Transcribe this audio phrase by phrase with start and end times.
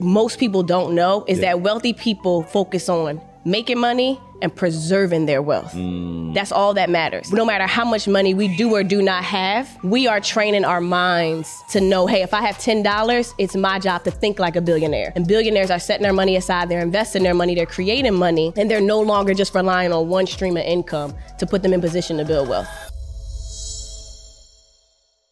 [0.00, 5.42] most people don't know is that wealthy people focus on making money and preserving their
[5.42, 5.72] wealth.
[5.72, 6.34] Mm.
[6.34, 7.32] That's all that matters.
[7.32, 10.80] No matter how much money we do or do not have, we are training our
[10.80, 14.60] minds to know hey, if I have $10, it's my job to think like a
[14.60, 15.12] billionaire.
[15.16, 18.70] And billionaires are setting their money aside, they're investing their money, they're creating money, and
[18.70, 22.18] they're no longer just relying on one stream of income to put them in position
[22.18, 22.68] to build wealth.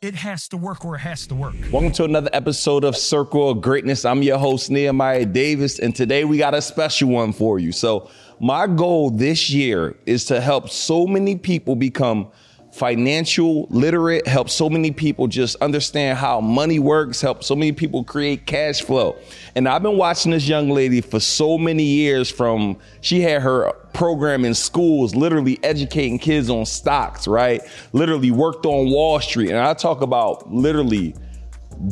[0.03, 1.55] It has to work or it has to work.
[1.73, 4.05] Welcome to another episode of Circle of Greatness.
[4.05, 7.73] I'm your host, Nehemiah Davis, and today we got a special one for you.
[7.73, 12.31] So, my goal this year is to help so many people become
[12.77, 18.05] financial literate, help so many people just understand how money works, help so many people
[18.05, 19.17] create cash flow.
[19.55, 23.73] And I've been watching this young lady for so many years from she had her
[23.95, 27.63] program in schools, literally educating kids on stocks, right?
[27.93, 29.49] Literally worked on Wall Street.
[29.49, 31.15] And I talk about literally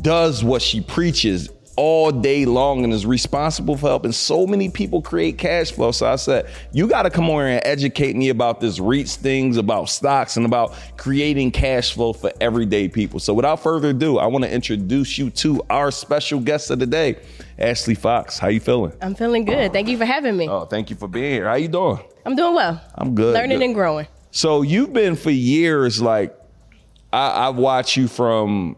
[0.03, 5.02] does what she preaches all day long and is responsible for helping so many people
[5.02, 5.91] create cash flow.
[5.91, 9.56] So I said, you got to come over and educate me about this REITs things,
[9.56, 13.20] about stocks, and about creating cash flow for everyday people.
[13.20, 16.86] So without further ado, I want to introduce you to our special guest of the
[16.86, 17.17] day,
[17.58, 18.39] Ashley Fox.
[18.39, 18.92] How you feeling?
[19.02, 19.72] I'm feeling good.
[19.72, 20.48] Thank you for having me.
[20.48, 21.48] Oh, thank you for being here.
[21.48, 21.98] How you doing?
[22.25, 22.80] I'm doing well.
[22.95, 23.34] I'm good.
[23.34, 23.64] Learning good.
[23.64, 24.06] and growing.
[24.30, 26.36] So you've been for years like
[27.12, 28.77] I, I've watched you from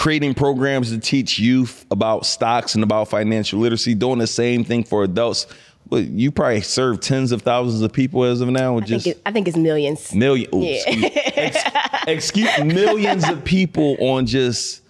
[0.00, 4.82] creating programs to teach youth about stocks and about financial literacy, doing the same thing
[4.82, 5.46] for adults.
[5.90, 8.78] But you probably serve tens of thousands of people as of now.
[8.78, 10.14] I just think, it, I think it's millions.
[10.14, 10.82] million, ooh, Yeah.
[10.86, 14.80] excuse, ex- excuse millions of people on just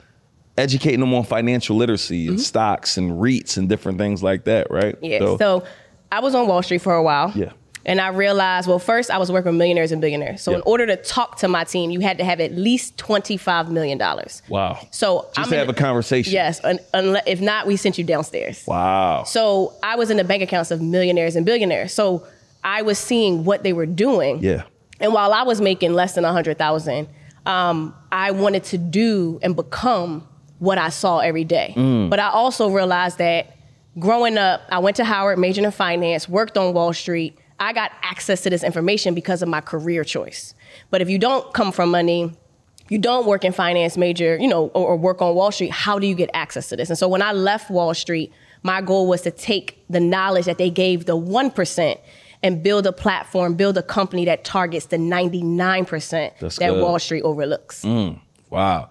[0.57, 4.95] educating them on financial literacy and stocks and REITs and different things like that, right?
[4.95, 5.05] Mm-hmm.
[5.25, 5.37] Yeah.
[5.39, 5.65] So,
[6.13, 7.33] I was on Wall Street for a while.
[7.35, 7.51] Yeah.
[7.87, 10.43] And I realized, well, first I was working with millionaires and billionaires.
[10.43, 10.59] So Yeah.
[10.59, 13.99] in order to talk to my team, you had to have at least $25 million.
[14.49, 14.79] wow.
[14.91, 16.33] So just I'm to in have a conversation.
[16.33, 16.61] Yes.
[16.65, 16.79] Un-
[17.27, 18.65] if not, we sent you downstairs.
[18.67, 19.25] Wow.
[19.25, 21.93] So I was in the bank accounts of millionaires and billionaires.
[21.95, 22.27] So
[22.63, 24.41] I was seeing what they were doing.
[24.43, 24.63] yeah.
[25.03, 27.09] And while I was making less than a hundred thousand,
[27.47, 31.73] um, I wanted to do and become what I saw every day.
[31.75, 32.11] Mm.
[32.11, 33.57] But I also realized that
[33.99, 37.39] growing up, I went to Howard, majored in finance, worked on Wall Street.
[37.61, 40.55] I got access to this information because of my career choice.
[40.91, 42.33] But if you don't come from money,
[42.89, 45.99] you don't work in finance major, you know, or, or work on Wall Street, how
[45.99, 46.89] do you get access to this?
[46.89, 48.33] And so when I left Wall Street,
[48.63, 51.99] my goal was to take the knowledge that they gave the 1%
[52.43, 56.83] and build a platform, build a company that targets the 99% That's that good.
[56.83, 57.85] Wall Street overlooks.
[57.85, 58.89] Mm, wow.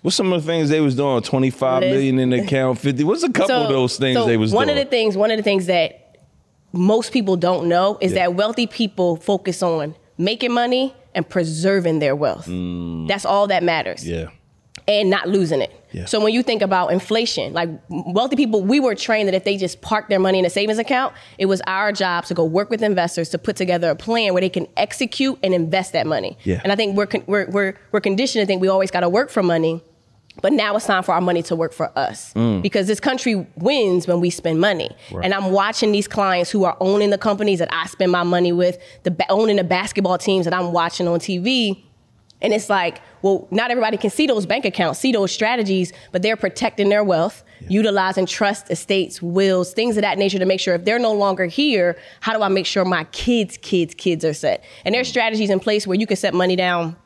[0.00, 1.20] What's some of the things they was doing?
[1.22, 3.02] Twenty five million in the account, fifty.
[3.02, 4.76] What's a couple of those things so they was one doing?
[4.76, 5.97] One of the things one of the things that
[6.72, 8.20] most people don't know is Yeah.
[8.26, 12.46] that wealthy people focus on making money and preserving their wealth.
[13.08, 14.04] That's all that matters.
[14.04, 14.08] Mm.
[14.08, 14.28] yeah.
[14.86, 15.70] and not losing it.
[15.92, 16.06] Yeah.
[16.06, 19.58] So when you think about inflation, like wealthy people, we were trained that if they
[19.58, 22.70] just park their money in a savings account, it was our job to go work
[22.70, 26.38] with investors to put together a plan where they can execute and invest that money.
[26.44, 26.60] Yeah.
[26.62, 29.10] And I think we're con- we're we're, we're conditioned to think we always got to
[29.10, 29.82] work for money.
[30.40, 32.32] But now it's time for our money to work for us
[32.62, 34.90] because this country wins when we spend money.
[35.08, 35.16] Mm.
[35.16, 35.24] Right.
[35.24, 38.52] And I'm watching these clients who are owning the companies that I spend my money
[38.52, 41.82] with, the owning the basketball teams that I'm watching on TV.
[42.40, 46.22] And it's like, well, not everybody can see those bank accounts, see those strategies, but
[46.22, 50.74] they're protecting their wealth, utilizing trust, estates, wills, things of that nature to make sure
[50.76, 54.34] if they're no longer here, how do I make sure my kids' kids' kids are
[54.34, 54.62] set?
[54.84, 56.96] And there's strategies in place where you can set money down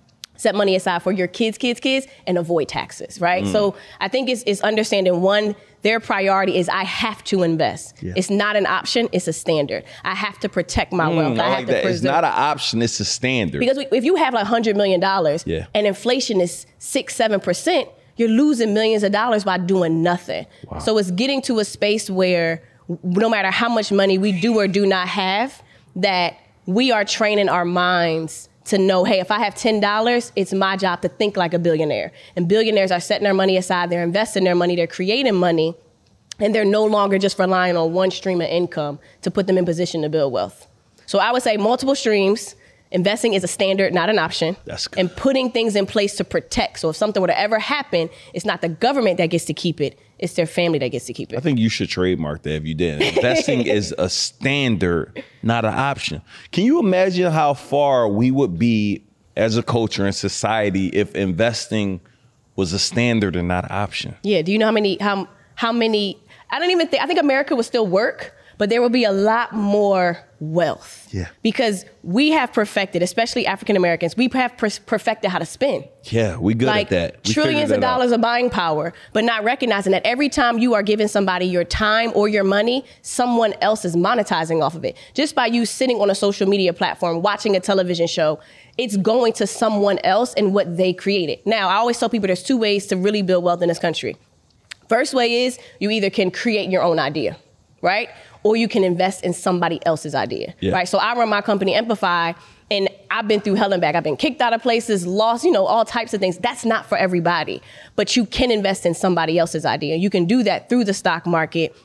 [0.42, 3.47] set money aside for your kids, kids, kids, and avoid taxes, right?
[3.47, 8.03] So I think it's, it's understanding one, their priority is I have to invest.
[8.03, 8.14] Yeah.
[8.16, 9.84] It's not an option, it's a standard.
[10.03, 11.36] I have to protect my wealth.
[11.36, 11.84] Mm, I I have like to that.
[11.86, 12.82] It's not an option.
[12.82, 13.60] It's a standard.
[13.60, 15.00] because we, if you have like $100 million
[15.47, 15.66] Yeah.
[15.75, 20.47] and inflation is six, 7%, you're losing millions of dollars by doing nothing.
[20.69, 20.80] Wow.
[20.80, 22.62] So it's getting to a space where
[23.04, 25.62] no matter how much money we do or do not have,
[25.97, 26.36] that
[26.66, 31.03] we are training our minds to know, hey, if I have $10, it's my job
[31.03, 32.12] to think like a billionaire.
[32.37, 35.75] And billionaires are setting their money aside, they're investing their money, they're creating money,
[36.39, 39.65] and they're no longer just relying on one stream of income to put them in
[39.65, 40.66] position to build wealth.
[41.07, 42.54] So I would say multiple streams.
[42.91, 44.54] Investing is a standard, not an option.
[44.66, 45.01] That's good.
[45.01, 46.78] And putting things in place to protect.
[46.78, 49.81] So if something were to ever happen, it's not the government that gets to keep
[49.81, 51.36] it, it's their family that gets to keep it.
[51.36, 53.03] I think you should trademark that if you did.
[53.03, 56.22] Investing is a standard, not an option.
[56.53, 59.03] Can you imagine how far we would be
[59.36, 62.01] as a culture and society if investing
[62.54, 64.15] was a standard and not an option?
[64.22, 64.42] Yeah.
[64.42, 66.16] Do you know how many how how many
[66.51, 69.10] I don't even think I think America would still work, but there will be a
[69.10, 71.09] lot more wealth.
[71.10, 71.26] Yeah.
[71.42, 75.88] Because we have perfected, especially African Americans, we have per- perfected how to spend.
[76.04, 77.26] Yeah, we good like at that.
[77.26, 77.97] We trillions figured of that out.
[77.97, 81.64] dollars of buying power, but not recognizing that every time you are giving somebody your
[81.64, 84.97] time or your money, someone else is monetizing off of it.
[85.12, 88.38] Just by you sitting on a social media platform, watching a television show,
[88.78, 91.41] it's going to someone else and what they created.
[91.44, 94.16] Now, I always tell people there's two ways to really build wealth in this country.
[94.88, 97.36] First way is you either can create your own idea,
[97.80, 98.09] right?
[98.44, 100.72] Or you can invest in somebody else's idea, Yeah.
[100.72, 100.89] right?
[100.89, 102.33] So I run my company Amplify,
[102.71, 103.94] and I've been through hell and back.
[103.94, 106.39] I've been kicked out of places, lost, you know, all types of things.
[106.39, 107.62] That's not for everybody,
[107.97, 109.97] but you can invest in somebody else's idea.
[109.97, 111.77] You can do that through the stock market.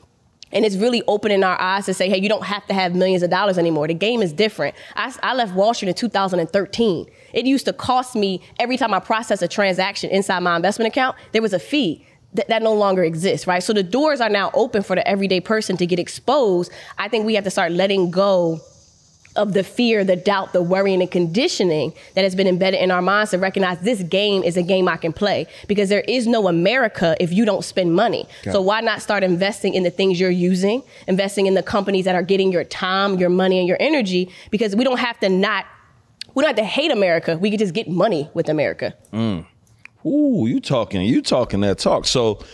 [0.50, 3.22] And it's really opening our eyes to say, hey, you don't have to have millions
[3.22, 3.86] of dollars anymore.
[3.86, 4.74] The game is different.
[4.96, 7.06] I, I left Wall Street in 2013.
[7.34, 11.16] It used to cost me every time I process a transaction inside my investment account,
[11.32, 12.04] there was a fee.
[12.34, 13.62] That, that no longer exists, right?
[13.62, 16.70] So the doors are now open for the everyday person to get exposed.
[16.98, 18.60] I think we have to start letting go
[19.38, 23.00] of the fear, the doubt, the worrying, and conditioning that has been embedded in our
[23.00, 26.48] minds to recognize this game is a game I can play because there is no
[26.48, 28.26] America if you don't spend money.
[28.52, 32.14] So why not start investing in the things you're using, investing in the companies that
[32.14, 34.30] are getting your time, your money, and your energy?
[34.50, 35.66] Because we don't have to not,
[36.34, 37.38] we don't have to hate America.
[37.38, 38.94] We can just get money with America.
[39.12, 39.46] Mm.
[40.08, 42.06] Ooh, you talking, you talking that talk.
[42.06, 42.44] So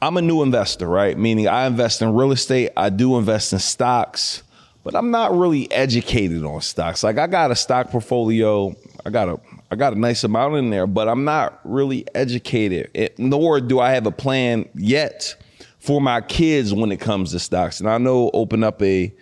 [0.00, 1.16] I'm a new investor, right?
[1.16, 4.42] Meaning I invest in real estate, I do invest in stocks,
[4.84, 7.02] but I'm not really educated on stocks.
[7.02, 8.74] Like I got a stock portfolio,
[9.04, 12.90] I got a I got a nice amount in there, but I'm not really educated.
[12.94, 15.36] It, nor do I have a plan yet
[15.78, 17.80] for my kids when it comes to stocks.
[17.80, 19.12] And I know open up a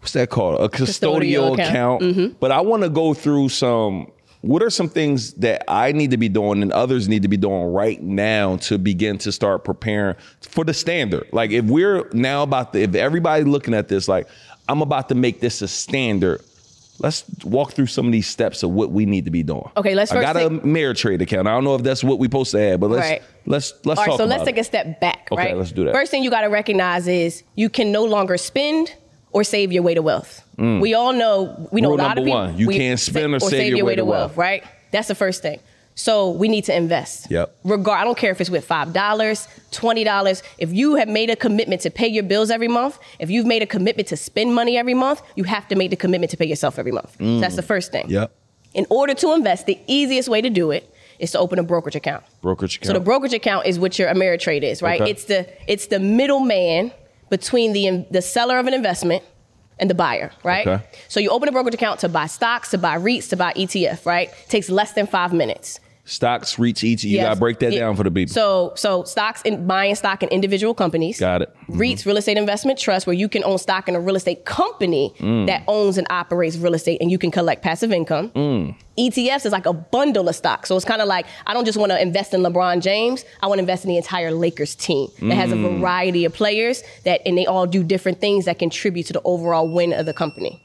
[0.00, 0.60] what's that called?
[0.60, 1.60] A custodial, Custodial account.
[1.60, 2.02] account.
[2.02, 2.34] Mm-hmm.
[2.40, 4.10] But I want to go through some.
[4.42, 7.36] What are some things that I need to be doing and others need to be
[7.36, 11.28] doing right now to begin to start preparing for the standard?
[11.32, 14.26] Like if we're now about the, if everybody looking at this, like
[14.68, 16.42] I'm about to make this a standard.
[16.98, 19.68] Let's walk through some of these steps of what we need to be doing.
[19.76, 21.48] Okay, let's I got a take- Ameritrade account.
[21.48, 23.22] I don't know if that's what we supposed to have, but let's Right.
[23.46, 24.60] let's let's All right, talk so let's take it.
[24.60, 25.56] a step back, Okay, right?
[25.56, 25.94] let's do that.
[25.94, 28.92] First thing you got to recognize is you can no longer spend
[29.32, 30.42] or save your way to wealth.
[30.58, 31.92] We all know we know Mm.
[31.92, 32.40] Rule a lot number of people.
[32.40, 34.36] one, you we- can't spend or sa- save your way to wealth.
[34.36, 34.62] right?
[34.92, 35.58] That's the first thing.
[35.94, 37.30] So we need to invest.
[37.30, 37.54] Yep.
[37.64, 40.42] Regard, I don't care if it's with five dollars, twenty dollars.
[40.58, 43.62] If you have made a commitment to pay your bills every month, if you've made
[43.62, 46.46] a commitment to spend money every month, you have to make the commitment to pay
[46.46, 47.16] yourself every month.
[47.18, 48.06] So that's the first thing.
[48.06, 48.10] Mm.
[48.10, 48.32] Yep.
[48.74, 50.88] In order to invest, the easiest way to do it
[51.18, 52.24] is to open a brokerage account.
[52.40, 52.86] Brokerage account.
[52.86, 55.00] So the brokerage account is what your Ameritrade is, right?
[55.00, 55.10] Okay.
[55.10, 56.90] It's the it's the middleman
[57.32, 59.24] between the the seller of an investment
[59.78, 60.66] and the buyer, right?
[60.66, 60.84] Okay.
[61.08, 64.04] So you open a brokerage account to buy stocks, to buy REITs, to buy ETF,
[64.04, 64.28] right?
[64.28, 65.80] It takes less than five minutes.
[66.04, 67.04] Stocks REITs each.
[67.04, 67.26] You Yes.
[67.28, 67.80] gotta break that Yeah.
[67.80, 68.32] down for the people.
[68.34, 71.20] So so stocks and buying stock in individual companies.
[71.20, 71.50] Got it.
[71.70, 71.80] Mm-hmm.
[71.80, 75.14] REITs, real estate investment trust, where you can own stock in a real estate company
[75.20, 75.46] Mm.
[75.46, 78.30] that owns and operates real estate, and you can collect passive income.
[78.34, 78.74] Mm.
[78.98, 81.78] ETFs is like a bundle of stocks, so it's kind of like I don't just
[81.78, 83.24] want to invest in LeBron James.
[83.40, 85.78] I want to invest in the entire Lakers team that has a Mm.
[85.78, 89.68] variety of players that, and they all do different things that contribute to the overall
[89.68, 90.60] win of the company.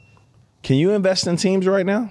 [0.64, 2.10] Can you invest in teams right now?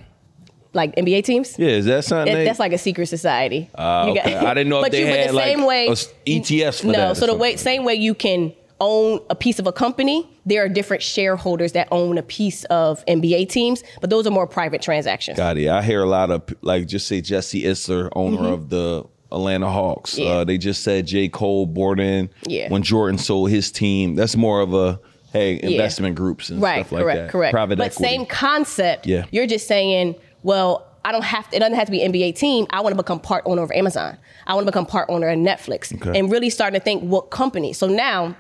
[0.74, 1.58] Like NBA teams.
[1.58, 2.34] Yeah, is that something?
[2.34, 3.70] They- that's like a secret society.
[3.78, 4.36] You okay.
[4.36, 6.14] I didn't know if but they you, but had, the like, same way, a s-
[6.26, 9.66] ETFs for no, that so the way same way you can own a piece of
[9.66, 14.28] a company, there are different shareholders that own a piece of NBA teams, but those
[14.28, 15.38] are more private transactions.
[15.38, 15.68] Got it.
[15.68, 20.14] I hear a lot of like just say Jesse Isler, owner of the Atlanta Hawks.
[20.16, 20.22] Mm-hmm.
[20.24, 20.30] Yeah.
[20.30, 21.28] Uh, they just said J.
[21.28, 22.70] Cole bought in Yeah.
[22.70, 24.16] when Jordan sold his team.
[24.16, 25.00] That's more of a
[25.34, 27.32] hey investment groups and right, stuff like correct, that.
[27.32, 27.54] correct.
[27.54, 28.04] Private but equity.
[28.16, 29.08] same concept.
[29.08, 29.26] Yeah.
[29.32, 30.16] You're just saying,
[30.48, 32.68] well, I don't have to, it doesn't have to be NBA team.
[32.70, 34.18] I want to become part owner of Amazon.
[34.48, 36.18] I want to become part owner of Netflix Okay.
[36.18, 37.74] and really starting to think what company.
[37.74, 38.36] So now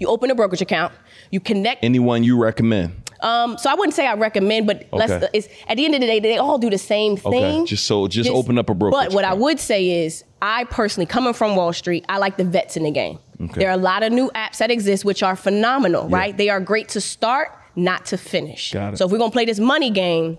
[0.00, 0.92] you open a brokerage account,
[1.30, 2.92] you connect Anyone you recommend?
[3.20, 5.10] Um, so I wouldn't say I recommend, but let's.
[5.12, 5.28] Okay.
[5.32, 7.60] It's at the end of the day, they all do the same thing.
[7.60, 7.64] Okay.
[7.64, 11.06] just so- just open up a brokerage But what I would say is, I personally,
[11.06, 13.18] coming from Wall Street, I like the vets in the game.
[13.40, 13.60] Okay.
[13.60, 16.36] There are a lot of new apps that exist which are phenomenal, right?
[16.36, 18.72] They are great to start, not to finish.
[18.72, 18.96] Got it.
[18.98, 20.38] So if we're gonna play this money game.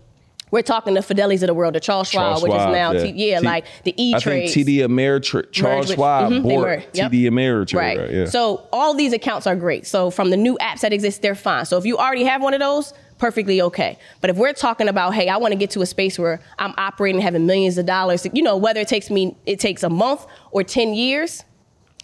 [0.52, 2.92] We're talking the Fidelity's of the world, the Charles Schwab, Charles which Schwab, is now,
[2.92, 3.04] yeah.
[3.04, 4.50] T- yeah, T- like the E I Trade.
[4.50, 7.12] think TD Ameritrade, Charles with- Schwab mhm, bought yep.
[7.12, 7.74] TD Ameritrade.
[7.78, 7.98] Right.
[7.98, 8.12] Right.
[8.12, 8.26] Yeah.
[8.26, 9.86] So all these accounts are great.
[9.88, 11.66] So from the new apps that exist, they're fine.
[11.66, 13.98] So if you already have one of those, perfectly okay.
[14.22, 16.74] But if we're talking about, hey, I want to get to a space where I'm
[16.78, 20.26] operating, having millions of dollars, you know, whether it takes me, it takes a month
[20.52, 21.44] or 10 years,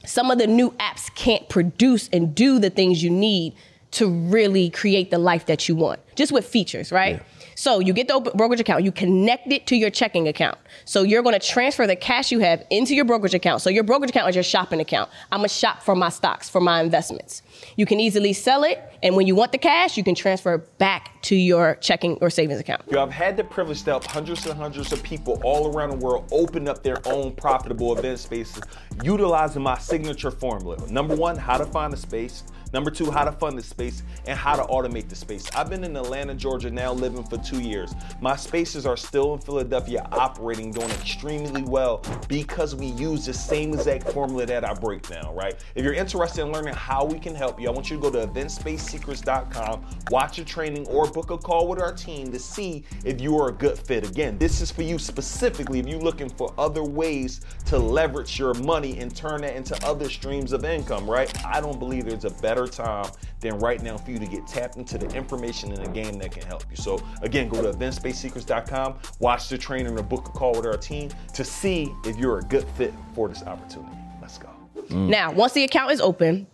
[0.06, 3.54] some of the new apps can't produce and do the things you need
[3.92, 7.22] to really create the life that you want, just with features, right?
[7.62, 10.58] So you get the brokerage account, you connect it to your checking account.
[10.86, 13.62] So you're going to transfer the cash you have into your brokerage account.
[13.62, 15.12] So your brokerage account is your shopping account.
[15.32, 17.44] I'm going to shop for my stocks, for my investments.
[17.76, 21.22] You can easily sell it, and when you want the cash, you can transfer back
[21.24, 22.82] to your checking or savings account.
[22.90, 26.06] Yo, I've had the privilege to help hundreds and hundreds of people all around the
[26.06, 28.62] world open up their own profitable event spaces
[29.04, 30.78] utilizing my signature formula.
[30.90, 32.44] Number one, how to find a space.
[32.74, 35.50] Number two, how to fund the space and how to automate the space.
[35.54, 37.94] I've been in Atlanta, Georgia now living for two years.
[38.22, 43.74] My spaces are still in Philadelphia operating, doing extremely well because we use the same
[43.74, 45.56] exact formula that I break down, right?
[45.76, 48.12] If you're interested in learning how we can help you, I want you to go
[48.12, 53.20] to eventspacesecrets.com, watch a training, or book a call with our team to see if
[53.22, 54.08] you are a good fit.
[54.08, 58.54] Again, this is for you specifically if you're looking for other ways to leverage your
[58.56, 61.32] money and turn that into other streams of income, right?
[61.46, 64.78] I don't believe there's a better time than right now for you to get tapped
[64.78, 66.78] into the information in the game that can help you.
[66.78, 71.10] So again, go to eventspacesecrets.com, watch the training or book a call with our team
[71.34, 73.96] to see if you're a good fit for this opportunity.
[74.22, 74.50] Let's go.
[74.90, 76.48] Now, once the account is open,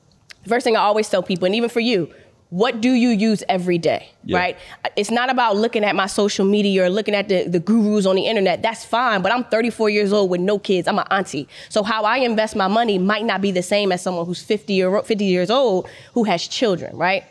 [0.47, 2.09] first thing I always tell people, and even for you,
[2.49, 4.37] what do you use every day, Yeah.
[4.37, 4.57] right?
[4.95, 8.15] It's not about looking at my social media or looking at the, the gurus on
[8.15, 8.61] the internet.
[8.61, 10.87] That's fine, but I'm 34 years old with no kids.
[10.87, 11.49] I'm an auntie.
[11.67, 14.73] So how I invest my money might not be the same as someone who's 50,
[14.73, 17.25] year, 50 years old who has children, right?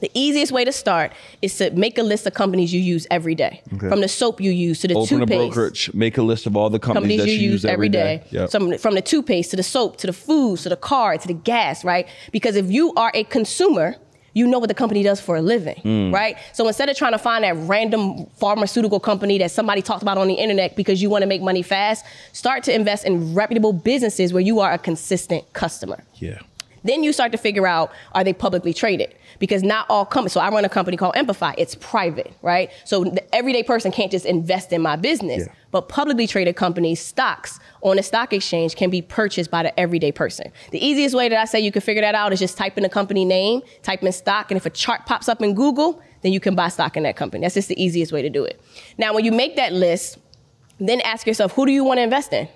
[0.00, 3.34] The easiest way to start is to make a list of companies you use every
[3.34, 3.62] day.
[3.78, 6.68] From the soap you use to the Open a brokerage, make a list of all
[6.68, 8.22] the companies, companies that you use every day.
[8.30, 8.50] Yep.
[8.50, 11.34] So from the toothpaste to the soap to the foods to the car to the
[11.34, 12.06] gas, right?
[12.30, 13.96] Because if you are a consumer,
[14.34, 16.12] you know what the company does for a living, Mm.
[16.12, 16.36] right?
[16.52, 20.28] So instead of trying to find that random pharmaceutical company that somebody talked about on
[20.28, 24.34] the internet because you want to make money fast, start to invest in reputable businesses
[24.34, 26.04] where you are a consistent customer.
[26.16, 26.38] yeah.
[26.84, 29.12] Then you start to figure out are they publicly traded?
[29.38, 30.32] Because not all companies.
[30.32, 31.54] So I run a company called Amplify.
[31.58, 32.70] It's private, right?
[32.84, 35.46] So the everyday person can't just invest in my business.
[35.46, 35.52] Yeah.
[35.70, 40.12] But publicly traded companies, stocks on a stock exchange can be purchased by the everyday
[40.12, 40.50] person.
[40.70, 42.82] The easiest way that I say you can figure that out is just type in
[42.82, 46.32] the company name, type in stock, and if a chart pops up in Google, then
[46.32, 47.42] you can buy stock in that company.
[47.42, 48.60] That's just the easiest way to do it.
[48.96, 50.18] Now, when you make that list,
[50.78, 52.48] then ask yourself, who do you want to invest in?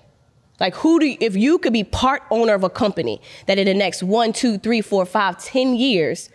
[0.61, 3.65] Like who do you, if you could be part owner of a company that in
[3.65, 6.29] the next one, two, three, four, five, ten years,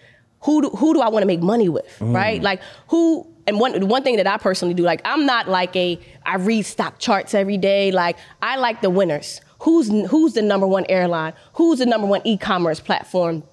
[0.46, 2.14] who do, who do I want to make money with, mm.
[2.14, 2.42] right?
[2.42, 6.00] Like who and one one thing that I personally do, like I'm not like a
[6.26, 7.92] I read stock charts every day.
[7.92, 9.42] Like I like the winners.
[9.60, 11.34] Who's who's the number one airline?
[11.54, 13.44] Who's the number one e-commerce platform?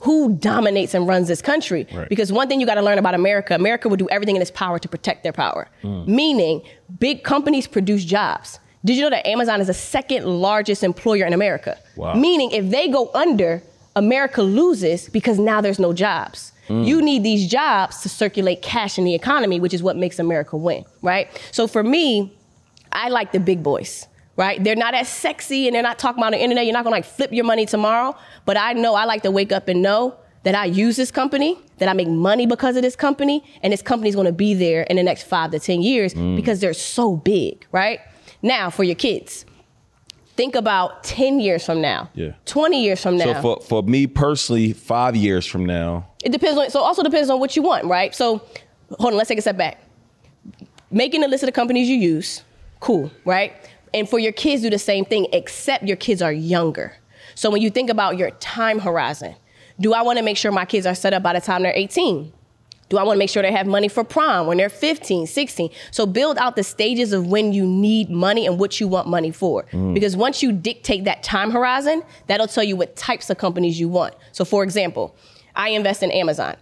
[0.00, 1.86] Who dominates and runs this country?
[1.92, 2.08] Right.
[2.08, 4.52] Because one thing you got to learn about America, America will do everything in its
[4.52, 5.68] power to protect their power.
[5.82, 6.06] Mm.
[6.06, 6.62] Meaning,
[7.00, 8.60] big companies produce jobs.
[8.84, 11.76] Did you know that Amazon is the second largest employer in America?
[11.96, 12.14] Wow.
[12.14, 13.60] Meaning, if they go under,
[13.98, 16.52] America loses because now there's no jobs.
[16.68, 16.86] Mm.
[16.86, 20.56] You need these jobs to circulate cash in the economy, which is what makes America
[20.56, 21.28] win, right?
[21.50, 22.36] So for me,
[22.92, 24.62] I like the big boys, right?
[24.62, 26.64] They're not as sexy and they're not talking about the internet.
[26.64, 28.16] You're not gonna like flip your money tomorrow.
[28.44, 31.58] But I know I like to wake up and know that I use this company,
[31.78, 34.96] that I make money because of this company, and this company's gonna be there in
[34.96, 36.36] the next five to 10 years mm.
[36.36, 38.00] because they're so big, right?
[38.42, 39.44] Now, for your kids,
[40.38, 42.30] think about 10 years from now, Yeah.
[42.44, 43.24] 20 years from now.
[43.24, 46.70] So for, for me personally, five years from now, It depends on.
[46.70, 48.14] So also depends on what you want, right?
[48.14, 48.40] So
[49.00, 49.16] hold on.
[49.18, 49.82] Let's take a step back.
[50.92, 52.44] Making a list of the companies you use,
[52.78, 53.52] cool, right?
[53.92, 56.96] And for your kids, do the same thing, except your kids are younger.
[57.34, 59.34] So when you think about your time horizon,
[59.80, 61.72] do I want to make sure my kids are set up by the time they're
[61.74, 62.32] 18?
[62.88, 65.70] Do I want to make sure they have money for prom when they're 15, 16?
[65.90, 69.30] So build out the stages of when you need money and what you want money
[69.30, 69.64] for.
[69.72, 69.92] Mm.
[69.92, 73.88] Because once you dictate that time horizon, that'll tell you what types of companies you
[73.88, 74.14] want.
[74.32, 75.14] So for example,
[75.54, 76.56] I invest in Amazon.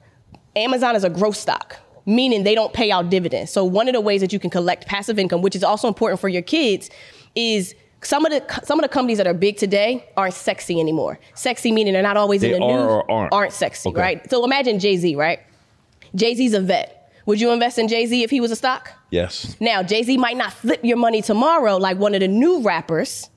[0.57, 3.53] Amazon is a growth stock, meaning they don't pay out dividends.
[3.53, 6.19] So one of the ways that you can collect passive income, which is also important
[6.19, 6.91] for your kids,
[7.37, 11.19] is some of the some of the companies that are big today aren't sexy anymore.
[11.35, 12.83] Sexy meaning they're not always They in the are news.
[12.91, 13.33] or aren't?
[13.33, 14.01] Aren't sexy, Okay.
[14.01, 14.31] right?
[14.31, 15.41] So imagine Jay Z, right?
[16.15, 17.13] Jay Z's a vet.
[17.27, 18.93] Would you invest in Jay Z if he was a stock?
[19.11, 19.57] yes.
[19.61, 23.31] Now, Jay Z might not flip your money tomorrow like one of the new rappers,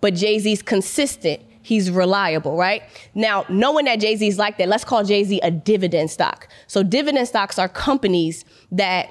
[0.00, 1.42] but Jay Z's consistent.
[1.62, 2.82] He's reliable, right?
[3.14, 6.48] Now, knowing that Jay Z's like that, let's call Jay Z a dividend stock.
[6.66, 9.08] So, dividend stocks are companies that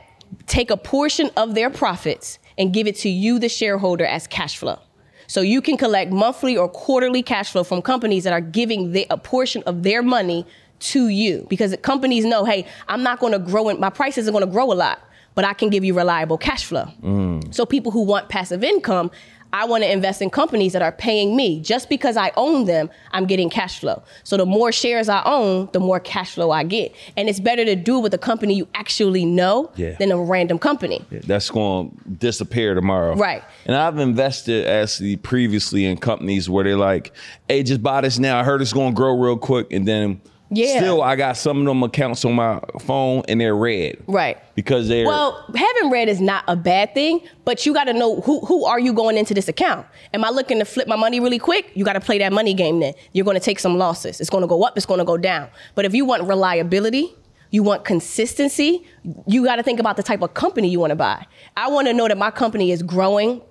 [0.47, 4.57] take a portion of their profits and give it to you, the shareholder, as cash
[4.57, 4.79] flow.
[5.27, 9.07] So you can collect monthly or quarterly cash flow from companies that are giving the,
[9.09, 10.45] a portion of their money
[10.83, 14.31] to you because companies know, hey, I'm not going to grow, in, my price isn't
[14.31, 14.99] going to grow a lot,
[15.35, 16.85] but I can give you reliable cash flow.
[17.01, 17.53] Mm.
[17.53, 19.09] So people who want passive income,
[19.55, 21.59] I want to invest in companies that are paying me.
[21.61, 24.01] Just because I own them, I'm getting cash flow.
[24.23, 26.91] So the more shares I own, the more cash flow I get.
[27.15, 29.95] And it's better to do it with a company you actually know Yeah.
[29.99, 31.05] than a random company.
[31.11, 33.15] That's going to disappear tomorrow.
[33.15, 33.43] Right.
[33.67, 37.13] And I've invested actually previously in companies where they're like,
[37.47, 38.39] hey, just buy this now.
[38.39, 39.71] I heard it's going to grow real quick.
[39.71, 40.19] And then
[40.53, 40.77] Yeah.
[40.77, 43.97] still, I got some of them accounts on my phone and they're red.
[44.07, 44.37] Right.
[44.55, 45.05] Because they're.
[45.05, 48.65] Well, having red is not a bad thing, but you got to know who who
[48.65, 49.85] are you going into this account.
[50.13, 51.71] Am I looking to flip my money really quick?
[51.73, 52.79] You got to play that money game.
[52.79, 54.21] Then you're going to take some losses.
[54.21, 54.77] It's going to go up.
[54.77, 55.49] It's going to go down.
[55.75, 57.15] But if you want reliability,
[57.53, 58.85] you want consistency.
[59.27, 61.25] You got to think about the type of company you want to buy.
[61.55, 63.41] I want to know that my company is growing.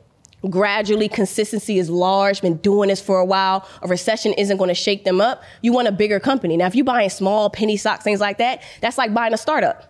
[0.51, 3.67] Gradually, consistency is large, been doing this for a while.
[3.83, 5.43] A recession isn't going to shake them up.
[5.63, 6.57] You want a bigger company.
[6.57, 9.89] Now, if you're buying small penny stocks, things like that, that's like buying a startup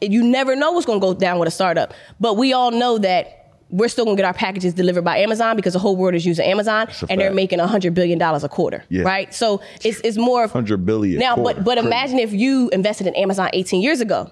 [0.00, 1.92] you never know what's going to go down with a startup.
[2.18, 5.54] But we all know that we're still going to get our packages delivered by Amazon
[5.56, 7.34] because the whole world is using Amazon and they're fact.
[7.34, 9.02] making $100 billion a quarter, Yeah.
[9.02, 9.32] right?
[9.34, 13.14] So it's, it's more of 100 billion Now, but, but imagine if you invested in
[13.16, 14.30] Amazon 18 years ago.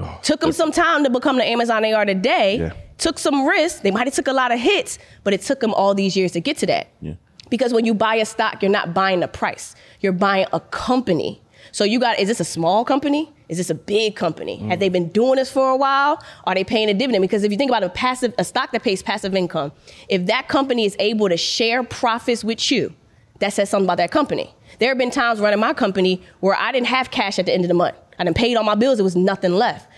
[0.00, 2.58] Oh, Took them some time to become the Amazon they are today.
[2.58, 2.72] Yeah.
[2.98, 3.80] Took some risks.
[3.80, 6.32] They might have took a lot of hits, but it took them all these years
[6.32, 6.88] to get to that.
[7.00, 7.14] Yeah.
[7.50, 9.74] Because when you buy a stock, you're not buying the price.
[10.00, 11.40] You're buying a company.
[11.72, 13.32] So you got is this a small company?
[13.48, 14.58] Is this a big company?
[14.58, 14.68] Mm.
[14.68, 16.22] Have they been doing this for a while?
[16.44, 17.22] Are they paying a dividend?
[17.22, 19.72] Because if you think about a passive a stock that pays passive income,
[20.08, 22.94] if that company is able to share profits with you,
[23.38, 24.54] that says something about that company.
[24.78, 27.64] There have been times running my company where I didn't have cash at the end
[27.64, 27.96] of the month.
[28.18, 29.88] I done paid all my bills, there was nothing left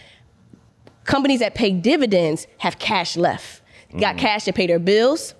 [1.11, 3.62] companies that pay dividends have cash left.
[3.93, 4.19] Got mm-hmm.
[4.19, 5.35] cash to pay their bills,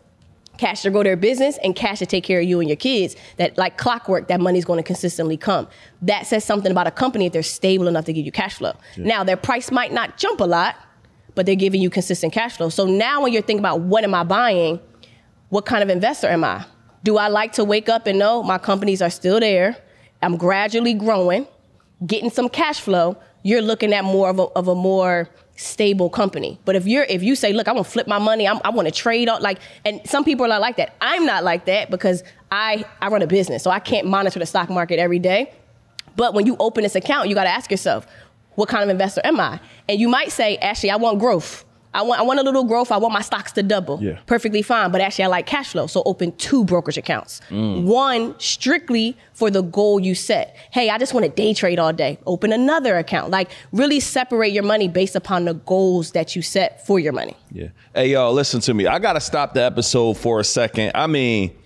[0.59, 3.15] cash to grow their business, and cash to take care of you and your kids.
[3.37, 5.69] That like clockwork, that money's going to consistently come.
[6.03, 8.73] That says something about a company if they're stable enough to give you cash flow.
[8.97, 10.77] Now their price might not jump a lot,
[11.37, 12.69] but they're giving you consistent cash flow.
[12.69, 14.81] So now when you're thinking about what am I buying,
[15.51, 16.67] what kind of investor am I?
[17.05, 19.77] Do I like to wake up and know my companies are still there?
[20.23, 21.47] I'm gradually growing,
[22.07, 23.17] getting some cash flow.
[23.43, 26.59] You're looking at more of a, of a more stable company.
[26.65, 28.71] But if you're if you say, look, I want to flip my money, I'm, I
[28.71, 30.97] want to trade on like, and some people are not like that.
[31.01, 34.47] I'm not like that because I I run a business, so I can't monitor the
[34.47, 35.53] stock market every day.
[36.17, 38.07] But when you open this account, you got to ask yourself,
[38.57, 39.61] what kind of investor am I?
[39.89, 41.65] And you might say, actually, I want growth.
[41.93, 42.93] I want I want a little growth.
[42.93, 43.99] I want my stocks to double.
[44.03, 44.19] Yeah.
[44.27, 44.93] Perfectly fine.
[44.93, 45.87] But actually, I like cash flow.
[45.87, 47.41] So open two brokerage accounts.
[47.51, 50.57] One strictly for the goal you set.
[50.71, 52.19] Hey, I just want to day trade all day.
[52.27, 53.31] Open another account.
[53.31, 57.37] Like really separate your money based upon the goals that you set for your money.
[57.51, 57.69] Yeah.
[57.95, 58.87] Hey, y'all, listen to me.
[58.87, 60.93] I got to stop the episode for a second.
[60.95, 61.57] I mean,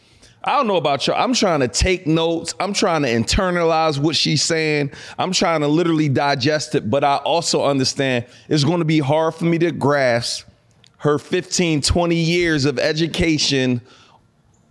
[0.46, 1.22] I don't know about y'all.
[1.22, 2.54] I'm trying to take notes.
[2.60, 4.92] I'm trying to internalize what she's saying.
[5.18, 9.34] I'm trying to literally digest it, but I also understand it's going to be hard
[9.34, 10.46] for me to grasp
[10.98, 13.80] her 15, 20 years of education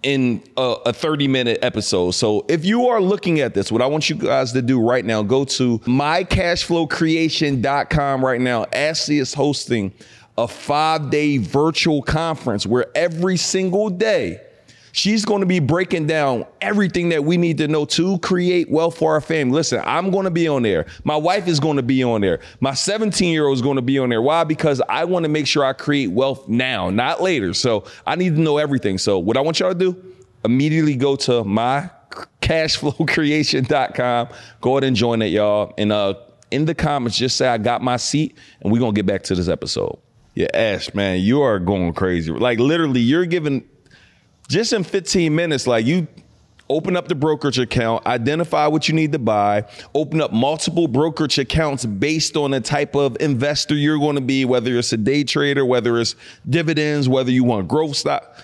[0.04, 2.12] in a, a 30 minute episode.
[2.12, 5.04] So if you are looking at this, what I want you guys to do right
[5.04, 8.66] now, go to mycashflowcreation.com right now.
[8.74, 9.92] Ashley is hosting
[10.38, 14.40] a five day virtual conference where every single day
[14.94, 18.98] she's going to be breaking down everything that we need to know to create wealth
[18.98, 19.56] for our family.
[19.56, 20.86] Listen, I'm going to be on there.
[21.04, 22.40] My wife is going to be on there.
[22.62, 24.22] My 17 year old is going to be on there.
[24.22, 24.46] Why?
[24.46, 27.54] Because I want to make sure I create wealth now, not later.
[27.54, 28.98] So I need to know everything.
[28.98, 30.02] So what I want y'all to do,
[30.46, 31.90] immediately go to my
[32.42, 34.28] cashflowcreation.com.
[34.62, 35.74] Go ahead and join it, y'all.
[35.78, 36.14] And uh,
[36.52, 39.36] in the comments, just say I got my seat, and we're gonna get back to
[39.36, 39.98] this episode.
[40.36, 42.32] Yeah, Ash, man, you are going crazy.
[42.32, 43.68] Like literally, you're giving
[44.48, 46.08] just in 15 minutes, like you
[46.70, 51.38] open up the brokerage account, identify what you need to buy, open up multiple brokerage
[51.38, 55.24] accounts based on the type of investor you're going to be, whether it's a day
[55.24, 56.16] trader, whether it's
[56.50, 58.38] dividends, whether you want growth stock.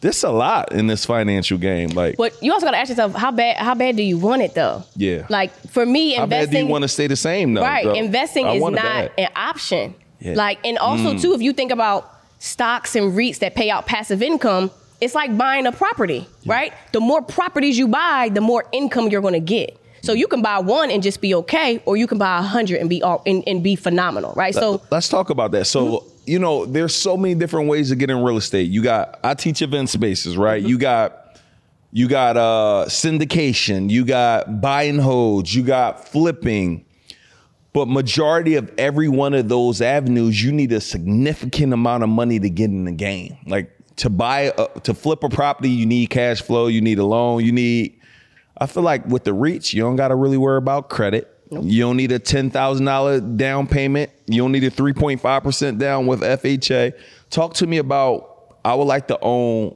[0.00, 1.90] This a lot in this financial game.
[1.90, 4.40] Like, But you also got to ask yourself, how bad how bad do you want
[4.40, 4.82] it though?
[4.96, 5.26] Yeah.
[5.28, 6.52] Like for me, how investing.
[6.52, 7.60] bad do you want to stay the same though?
[7.60, 7.84] Right.
[7.84, 9.12] So, Investing I is not bad.
[9.18, 9.94] an option.
[10.20, 10.32] Yeah.
[10.32, 10.36] Mm.
[10.36, 14.22] Like, and also too, if you think about stocks and REITs that pay out passive
[14.22, 16.72] income, it's like buying a property, right?
[16.92, 19.76] The more properties you buy, the more income you're going to get.
[20.02, 22.80] So you can buy one and just be okay, or you can buy a hundred
[22.80, 24.54] and be all, and, and be phenomenal, right?
[24.54, 25.66] So let's talk about that.
[25.66, 28.70] So, you know, there's so many different ways to get in real estate.
[28.70, 30.62] You got I teach event spaces, right?
[30.62, 31.38] You got
[31.92, 36.86] you got uh syndication, you got buy and holds, you got flipping.
[37.72, 42.40] But majority of every one of those avenues, you need a significant amount of money
[42.40, 43.36] to get in the game.
[43.46, 47.04] Like to buy a, to flip a property, you need cash flow, you need a
[47.04, 48.00] loan, you need
[48.60, 51.34] I feel like with the REITs, you don't got to really worry about credit.
[51.50, 54.10] You don't need a ten thousand dollar down payment.
[54.26, 56.92] You don't need a three point five percent down with FHA.
[57.30, 58.26] Talk to me about.
[58.64, 59.74] I would like to own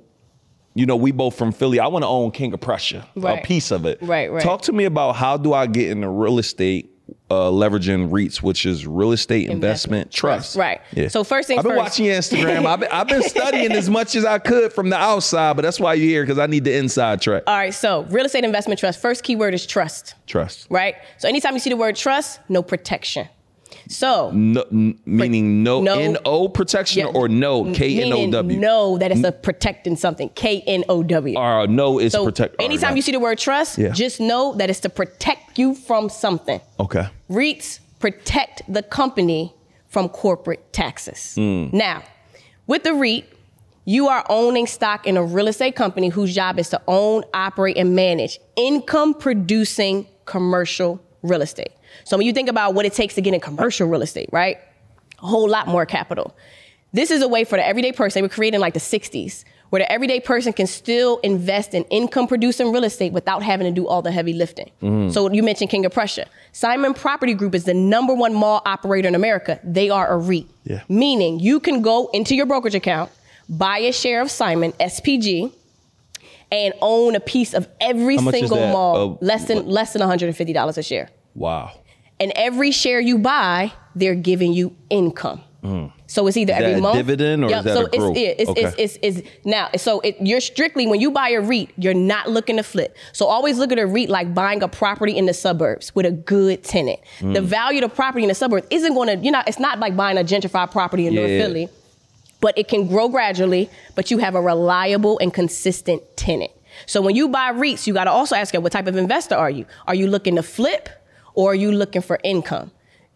[0.74, 1.78] you know, we both from Philly.
[1.80, 3.38] I want to own King of Prussia, Right.
[3.38, 3.98] a piece of it.
[4.02, 4.42] Right, right.
[4.42, 6.90] Talk to me about how do I get into real estate,
[7.30, 9.64] uh, leveraging REITs, which is real estate investment,
[10.06, 10.56] Investment trust.
[10.56, 10.80] Right.
[11.10, 11.78] So first things I've been first.
[11.78, 12.66] watching your Instagram.
[12.66, 15.80] I've been, I've been studying as much as I could from the outside, but that's
[15.80, 17.42] why you're here because I need the inside track.
[17.46, 19.00] All right, so real estate investment trust.
[19.00, 20.66] First keyword is trust, trust.
[20.70, 20.96] right?
[21.18, 23.28] So anytime you see the word trust, no protection.
[23.94, 25.94] So No, n- meaning no, No.
[25.98, 27.12] N O protection Yeah.
[27.18, 30.28] or no K N O meaning know that it's a protecting something.
[30.34, 31.38] K N O W.
[31.38, 32.56] Or no is So protect.
[32.60, 32.96] anytime no.
[32.96, 33.90] you see the word trust, Yeah.
[33.90, 36.60] just know that it's to protect you from something.
[36.80, 37.06] Okay.
[37.30, 39.54] REITs protect the company
[39.88, 41.34] from corporate taxes.
[41.36, 41.66] Hmm.
[41.72, 42.02] Now,
[42.66, 43.24] with the REIT,
[43.84, 47.76] you are owning stock in a real estate company whose job is to own, operate,
[47.76, 51.70] and manage income producing commercial real estate.
[52.04, 54.58] So when you think about what it takes to get in commercial real estate, right?
[55.22, 56.34] A whole lot more capital.
[56.92, 59.44] This is a way for the everyday person, they were created in like the 60s,
[59.70, 63.72] where the everyday person can still invest in income producing real estate without having to
[63.72, 64.70] do all the heavy lifting.
[65.10, 66.26] So you mentioned King of Prussia.
[66.52, 69.58] Simon Property Group is the number one mall operator in America.
[69.64, 70.46] They are a REIT.
[70.64, 70.82] Yeah.
[70.88, 73.10] Meaning you can go into your brokerage account,
[73.48, 75.52] buy a share of Simon, SPG,
[76.52, 79.92] and own a piece of every How much is single mall, Uh, less than less
[79.94, 81.08] than $150 a share.
[81.34, 81.72] Wow.
[82.24, 85.42] And every share you buy, they're giving you income.
[86.06, 86.60] So it's either Mm.
[86.60, 86.96] every a month.
[86.96, 87.88] dividend or is that so?
[87.92, 88.62] It's, yeah, it's, Okay.
[88.62, 92.28] it's, it's, it's, now, so it, you're strictly, when you buy a REIT, you're not
[92.30, 92.96] looking to flip.
[93.12, 96.10] So always look at a REIT like buying a property in the suburbs with a
[96.10, 97.00] good tenant.
[97.20, 97.44] The Mm.
[97.44, 99.96] value of the property in the suburbs isn't going to, you know, it's not like
[99.96, 101.40] buying a gentrified property in North Yeah.
[101.46, 101.68] Philly,
[102.42, 106.52] but it can grow gradually, but you have a reliable and consistent tenant.
[106.86, 109.50] So when you buy REITs, you got to also ask, what type of investor are
[109.50, 109.64] you?
[109.88, 110.88] Are you looking to flip
[111.34, 112.70] or are you looking for income?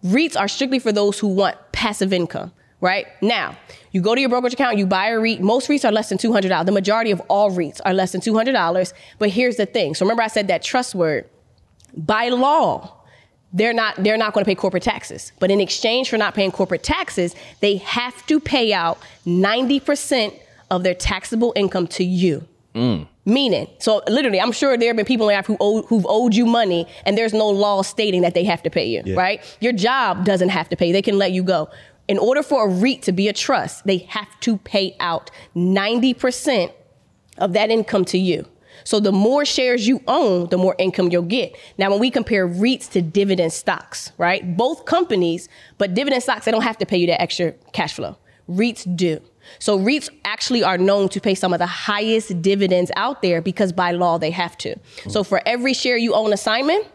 [0.05, 3.07] REITs are strictly for those who want passive income, right?
[3.21, 3.57] Now,
[3.93, 5.41] you go to your brokerage account, you buy a REIT.
[5.41, 6.67] Most REITs are less than $200.
[6.67, 8.93] The majority of all REITs are less than $200.
[9.19, 9.95] But here's the thing.
[9.95, 11.29] So remember I said that trust word.
[11.97, 12.95] By law,
[13.53, 15.33] they're not they're not going to pay corporate taxes.
[15.41, 20.39] But in exchange for not paying corporate taxes, they have to pay out 90%
[20.71, 22.47] of their taxable income to you.
[22.75, 23.09] Mm.
[23.29, 26.35] Meaning, so literally, I'm sure there have been people in life who owe, who've owed
[26.35, 29.17] you money, and there's no law stating that they have to pay you, Yeah.
[29.17, 29.57] right?
[29.61, 31.69] Your job doesn't have to pay; they can let you go.
[32.09, 36.73] In order for a REIT to be a trust, they have to pay out 90%
[37.37, 38.47] of that income to you.
[38.85, 41.55] So the more shares you own, the more income you'll get.
[41.77, 44.57] Now, when we compare REITs to dividend stocks, right?
[44.57, 48.17] Both companies, but dividend stocks, they don't have to pay you that extra cash flow.
[48.49, 49.21] REITs do.
[49.59, 53.73] So REITs actually are known to pay some of the highest dividends out there because
[53.73, 54.77] by law they have to.
[55.09, 56.87] So for every share you own assignment,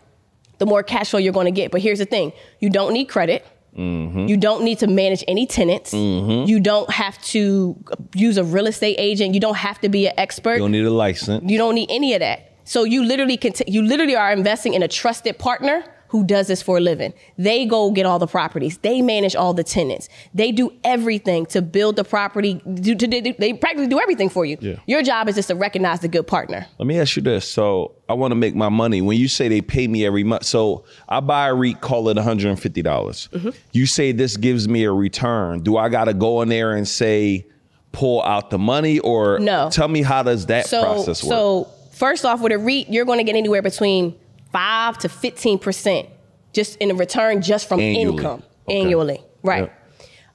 [0.60, 1.72] the more cash flow you're going to get.
[1.72, 3.46] But here's the thing: you don't need credit.
[3.78, 4.28] Mm-hmm.
[4.28, 5.94] You don't need to manage any tenants.
[5.94, 6.48] Mm-hmm.
[6.48, 7.76] You don't have to
[8.13, 9.34] use a real estate agent.
[9.34, 10.54] You don't have to be an expert.
[10.54, 11.50] You don't need a license.
[11.50, 12.52] You don't need any of that.
[12.66, 16.45] So you literally can t- you literally are investing in a trusted partner who does
[16.47, 17.12] this for a living.
[17.39, 18.78] They go get all the properties.
[18.78, 20.08] They manage all the tenants.
[20.32, 22.62] They do everything to build the property.
[22.76, 24.58] Do, to, they, they practically do everything for you.
[24.62, 24.76] Yeah.
[24.86, 26.67] Your job is just to recognize the good partner.
[26.78, 27.49] Let me ask you this.
[27.49, 29.02] So I want to make my money.
[29.02, 32.15] When you say they pay me every month, so I buy a REIT, call it
[32.15, 32.82] 150.
[32.84, 33.49] dollars Mm-hmm.
[33.71, 35.62] You say this gives me a return.
[35.62, 37.47] Do I got to go in there and say,
[37.91, 39.69] pull out the money or No.
[39.71, 41.30] tell me how does that So process work?
[41.30, 44.13] so first off, with a REIT, you're going to get anywhere between
[44.54, 46.08] five to fifteen percent
[46.54, 48.18] just in a return just from Annually.
[48.18, 48.80] income Okay.
[48.82, 49.22] annually.
[49.42, 49.63] Right.
[49.63, 49.80] Yep.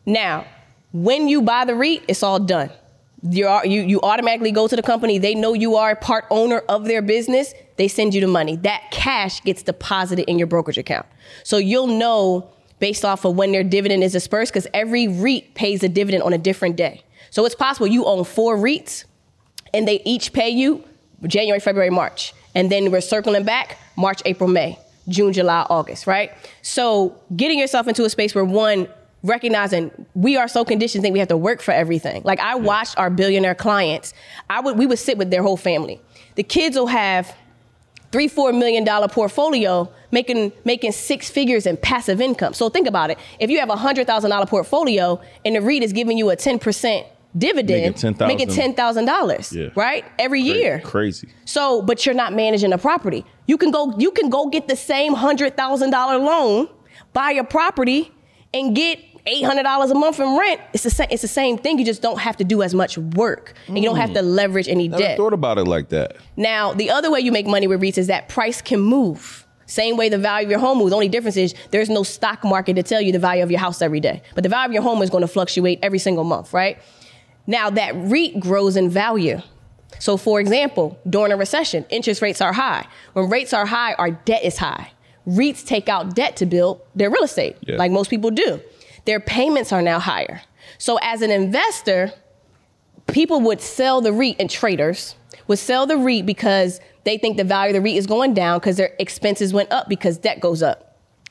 [0.04, 0.44] Now,
[0.92, 2.70] when you buy the REIT, it's all done.
[3.22, 5.18] You're, you you automatically go to the company.
[5.18, 7.52] They know you are a part owner of their business.
[7.76, 8.56] They send you the money.
[8.56, 11.06] That cash gets deposited in your brokerage account.
[11.42, 15.82] So you'll know based off of when their dividend is dispersed because every REIT pays
[15.82, 17.02] a dividend on a different day.
[17.30, 19.04] So it's possible you own four REITs
[19.74, 20.84] and they each pay you
[21.26, 22.32] January, February, March.
[22.58, 26.32] And then we're circling back March, April, May, June, July, August, right?
[26.62, 28.88] So getting yourself into a space where one,
[29.22, 32.20] recognizing we are so conditioned think we have to work for everything.
[32.24, 34.12] Like I watched our billionaire clients,
[34.50, 36.00] I would we would sit with their whole family.
[36.34, 37.32] The kids will have
[38.10, 42.54] three, four million dollar portfolio making making six figures in passive income.
[42.54, 43.18] So think about it.
[43.38, 46.36] If you have a hundred thousand dollar portfolio and the REIT is giving you a
[46.36, 47.06] ten percent
[47.38, 48.28] dividend, Making 10,000.
[48.28, 49.68] making ten thousand dollars, Yeah.
[49.74, 50.04] right?
[50.18, 50.80] Every Cra- year.
[50.84, 51.28] Crazy.
[51.44, 53.24] So, but you're not managing a property.
[53.46, 56.68] You can go, you can go get the same hundred thousand dollar loan,
[57.12, 58.12] buy a property,
[58.52, 60.60] and get eight hundred dollars a month in rent.
[60.72, 61.08] It's the same.
[61.10, 61.78] It's the same thing.
[61.78, 64.34] You just don't have to do as much work, and you don't have to mm.
[64.34, 65.16] leverage any Never debt.
[65.16, 66.16] thought about it like that.
[66.36, 69.44] Now, the other way you make money with REITs is that price can move.
[69.66, 70.90] Same way the value of your home moves.
[70.90, 73.60] The only difference is there's no stock market to tell you the value of your
[73.60, 74.22] house every day.
[74.34, 76.78] But the value of your home is going to fluctuate every single month, right?
[77.48, 79.40] Now, that REIT grows in value.
[79.98, 82.86] So, for example, during a recession, interest rates are high.
[83.14, 84.92] When rates are high, our debt is high.
[85.26, 87.76] REITs take out debt to build their real estate, Yeah.
[87.76, 88.60] like most people do.
[89.06, 90.42] Their payments are now higher.
[90.76, 92.12] So, as an investor,
[93.06, 97.44] people would sell the REIT and traders would sell the REIT because they think the
[97.44, 100.62] value of the REIT is going down because their expenses went up because debt goes
[100.62, 100.87] up.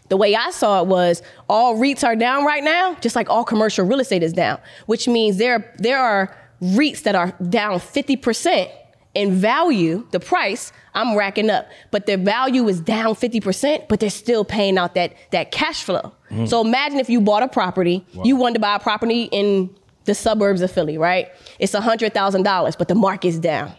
[0.09, 3.43] The way I saw it was all REITs are down right now, just like all
[3.43, 8.71] commercial real estate is down, which means there, there are REITs that are down 50%
[9.13, 14.09] in value, the price I'm racking up, but their value is down 50%, but they're
[14.11, 16.13] still paying out that, that cash flow.
[16.29, 16.45] Mm-hmm.
[16.45, 20.13] So imagine if you bought a property, you wanted to buy a property in the
[20.13, 21.29] suburbs of Philly, right?
[21.57, 23.73] It's $100,000, but the market's down.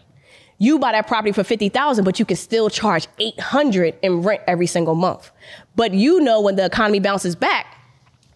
[0.59, 4.67] You buy that property for 50,000, but you can still charge 800 in rent every
[4.67, 5.31] single month.
[5.79, 7.77] But you know when the economy bounces back,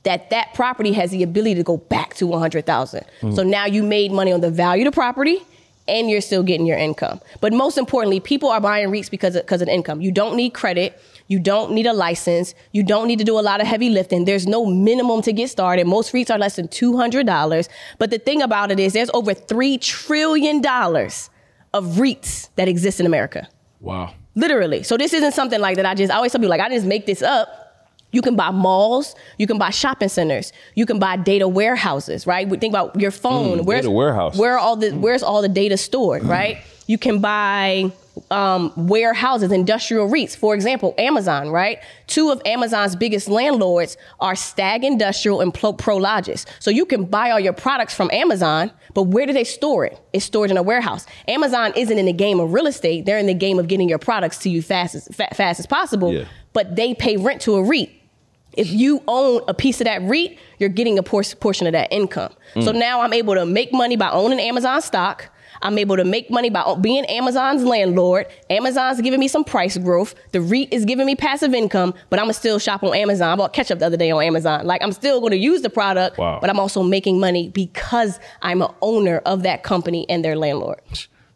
[0.04, 3.04] that that property has the ability to go back to 100,000.
[3.20, 3.32] Hmm.
[3.32, 5.42] So now you made money on the value of the property
[5.88, 7.20] and you're still getting your income.
[7.40, 10.00] But most importantly, people are buying REITs because of, because of income.
[10.00, 11.02] You don't need credit.
[11.26, 12.54] You don't need a license.
[12.70, 14.24] You don't need to do a lot of heavy lifting.
[14.24, 15.88] There's no minimum to get started.
[15.88, 17.68] Most REITs are less than $200.
[17.98, 23.06] But the thing about it is there's over $3 trillion of REITs that exist in
[23.06, 23.48] America.
[23.80, 24.14] Wow.
[24.34, 24.82] Literally.
[24.82, 26.86] So this isn't something like that I just I always tell people like I just
[26.86, 27.58] make this up.
[28.12, 32.46] You can buy malls, you can buy shopping centers, you can buy data warehouses, right?
[32.46, 33.60] We think about your phone.
[33.60, 34.36] Mm, where's data warehouse.
[34.36, 36.58] Where are all the where's all the data stored, right?
[36.86, 37.90] You can buy
[38.30, 40.36] um, warehouses, industrial REITs.
[40.36, 41.78] For example, Amazon, right?
[42.06, 46.44] Two of Amazon's biggest landlords are Stag Industrial and Pro- Prologis.
[46.58, 49.98] So you can buy all your products from Amazon, but where do they store it?
[50.12, 51.06] It's stored in a warehouse.
[51.28, 53.98] Amazon isn't in the game of real estate; they're in the game of getting your
[53.98, 56.12] products to you fast as fa- fast as possible.
[56.12, 56.24] Yeah.
[56.52, 57.90] But they pay rent to a REIT.
[58.54, 61.90] If you own a piece of that REIT, you're getting a por- portion of that
[61.90, 62.34] income.
[62.60, 65.30] So now I'm able to make money by owning Amazon stock.
[65.62, 68.26] I'm able to make money by being Amazon's landlord.
[68.50, 70.14] Amazon's giving me some price growth.
[70.32, 73.28] The REIT is giving me passive income, but I'm still shop on Amazon.
[73.30, 74.66] I bought ketchup the other day on Amazon.
[74.66, 76.38] Like I'm still gonna use the product, Wow.
[76.40, 80.80] but I'm also making money because I'm an owner of that company and their landlord.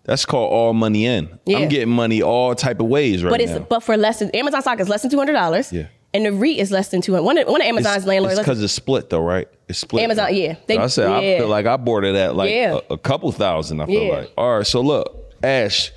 [0.04, 1.38] That's called all money in.
[1.46, 1.58] Yeah.
[1.58, 3.58] I'm getting money all type of ways right But it's now.
[3.68, 5.72] but for less than Amazon stock is less than two hundred dollars.
[5.72, 5.86] Yeah.
[6.16, 7.24] And the REIT is less than two hundred.
[7.24, 8.38] One of, one of Amazon's landlords.
[8.38, 9.46] It's because it's split though, right?
[9.68, 10.02] It's split.
[10.04, 10.56] Amazon, yeah.
[10.66, 12.78] They- So I said I feel like I bought it at like Yeah.
[12.90, 13.80] a, a couple thousand.
[13.80, 14.12] I feel Yeah.
[14.16, 14.32] like.
[14.38, 15.92] All right, so look, Ash,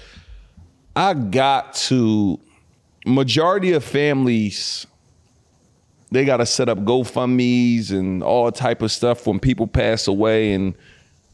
[0.96, 2.40] I got to
[3.06, 4.86] majority of families.
[6.12, 10.54] They got to set up GoFundmes and all type of stuff when people pass away,
[10.54, 10.74] and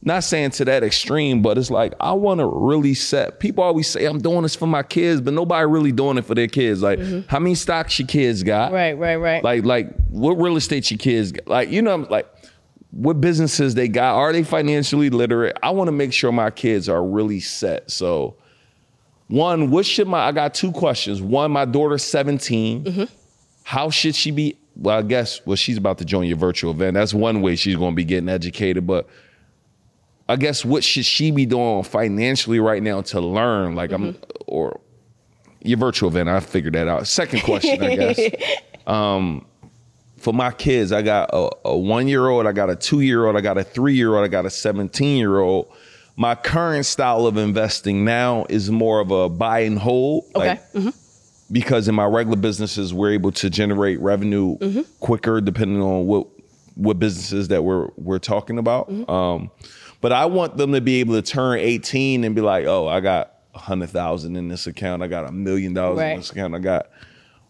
[0.06, 3.40] not saying to that extreme, but it's like I want to really set.
[3.40, 6.36] People always say I'm doing this for my kids, but nobody really doing it for
[6.36, 6.84] their kids.
[6.84, 8.68] Like, how many stocks your kids got?
[8.68, 8.76] Mm-hmm.
[8.76, 9.44] Right, right, right.
[9.44, 11.48] Like, like what real estate your kids got?
[11.48, 12.32] Like, you know, like
[12.92, 14.16] what businesses they got?
[14.16, 15.58] Are they financially literate?
[15.64, 17.90] I want to make sure my kids are really set.
[17.90, 18.36] So,
[19.28, 20.20] one, what should my?
[20.28, 21.20] I got two questions.
[21.20, 22.84] One, my daughter's 17.
[22.84, 23.04] Mm-hmm.
[23.64, 24.56] How should she be?
[24.76, 26.94] Well, I guess well, she's about to join your virtual event.
[26.94, 29.08] That's one way she's going to be getting educated, but.
[30.28, 33.76] I guess what should she be doing financially right now to learn?
[33.76, 34.80] Like I'm or
[35.62, 37.08] your virtual event, I figured that out.
[37.08, 38.20] Second question, I guess.
[38.88, 39.48] Um,
[40.18, 43.26] for my kids, I got a, a one year old, I got a two year
[43.26, 45.74] old, I got a three year old, I got a 17 year old.
[46.18, 50.26] My current style of investing now is more of a buy and hold.
[50.36, 50.60] Okay.
[50.76, 50.94] like,
[51.52, 54.56] because in my regular businesses we're able to generate revenue
[55.00, 56.28] quicker depending on what
[56.76, 58.88] what businesses that we're we're talking about.
[59.10, 59.50] Um,
[60.06, 63.00] but I want them to be able to turn 18 and be like, oh, I
[63.00, 66.54] got a hundred thousand in this account, I got a million dollars in this account,
[66.54, 66.90] I got.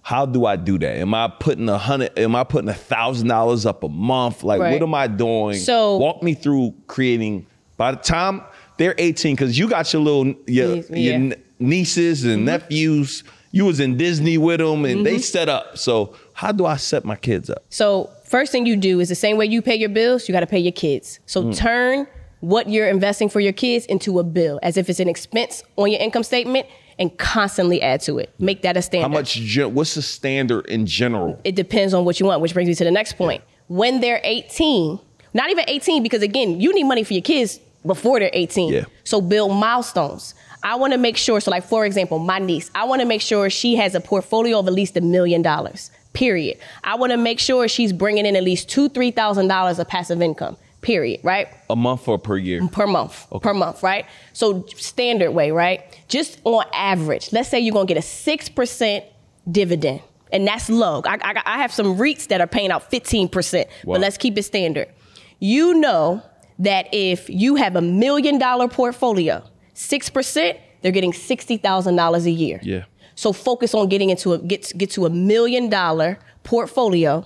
[0.04, 0.98] How do I do that?
[1.00, 2.18] Am I putting a hundred?
[2.18, 4.42] Am I putting a thousand dollars up a month?
[4.44, 4.72] Like, Right.
[4.72, 5.58] what am I doing?
[5.58, 7.46] So- walk me through creating.
[7.76, 8.42] By the time
[8.78, 11.12] they're 18, because you got your little your, Niece, your yeah.
[11.14, 13.26] n- nieces and nephews.
[13.52, 15.78] You was in Disney with them, and they set up.
[15.78, 17.64] So how do I set my kids up?
[17.70, 20.42] So first thing you do is the same way you pay your bills, you got
[20.42, 21.20] to pay your kids.
[21.26, 21.56] So Mm.
[21.58, 22.08] turn
[22.46, 25.92] what you're investing for your kids into a bill, as if it's an expense on
[25.92, 26.68] your income statement,
[27.00, 28.34] and constantly add to it.
[28.40, 29.08] Make that a standard.
[29.08, 29.38] How much?
[29.74, 31.40] What's the standard in general?
[31.44, 33.44] It depends on what you want, which brings me to the next point.
[33.68, 35.00] When they're 18,
[35.34, 38.72] not even 18, because again, you need money for your kids before they're 18.
[38.72, 38.86] Yeah.
[39.04, 40.36] So build milestones.
[40.64, 43.22] I want to make sure, so like for example, my niece, I want to make
[43.22, 45.92] sure she has a portfolio of at least a million dollars.
[46.14, 46.58] Period.
[46.84, 49.88] I want to make sure she's bringing in at least two, three thousand dollars of
[49.88, 50.58] passive income.
[50.86, 51.20] Period.
[51.24, 52.66] Right A month or per year?
[52.68, 53.26] per month.
[53.42, 54.06] Per month, right?
[54.34, 55.80] So standard way, right?
[56.08, 59.04] Just on average, let's say you're gonna get a six percent
[59.50, 61.02] dividend, and that's low.
[61.06, 63.96] I, I, I have some REITs that are paying out fifteen percent, Wow.
[63.96, 64.88] but let's keep it standard.
[65.40, 66.22] You know
[66.60, 69.44] that if you have a million dollar portfolio,
[69.76, 72.60] 6%, they're getting $60,000 a year.
[72.64, 72.86] Yeah.
[73.16, 77.26] So focus on getting into a get get to a million dollar portfolio,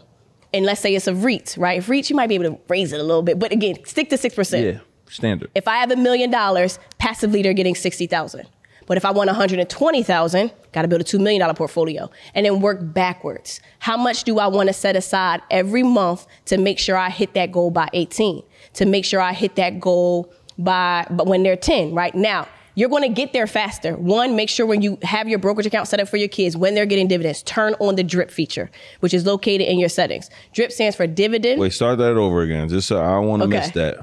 [0.53, 1.77] and let's say it's a REIT, right?
[1.77, 4.09] If REIT, you might be able to raise it a little bit, but again, stick
[4.09, 4.65] to six percent.
[4.65, 4.81] Yeah.
[5.09, 5.49] Standard.
[5.55, 8.47] If I have a million dollars, passively they're getting sixty thousand.
[8.89, 12.79] But if I want 120,000, got to build a $2 million portfolio and then work
[12.81, 13.61] backwards.
[13.77, 17.35] How much do I want to set aside every month to make sure I hit
[17.35, 18.41] that goal by 18?
[18.73, 22.15] To make sure I hit that goal by, but when they're 10, right?
[22.15, 22.47] Now,
[22.79, 23.93] you're going to get there faster.
[23.95, 26.75] One, make sure when you have your brokerage account set up for your kids, when
[26.75, 30.29] they're getting dividends, turn on the drip feature, which is located in your settings.
[30.53, 31.59] Drip stands for dividend.
[31.59, 32.69] Wait, start that over again.
[32.69, 33.59] Just so I don't want to Okay.
[33.59, 33.97] miss that.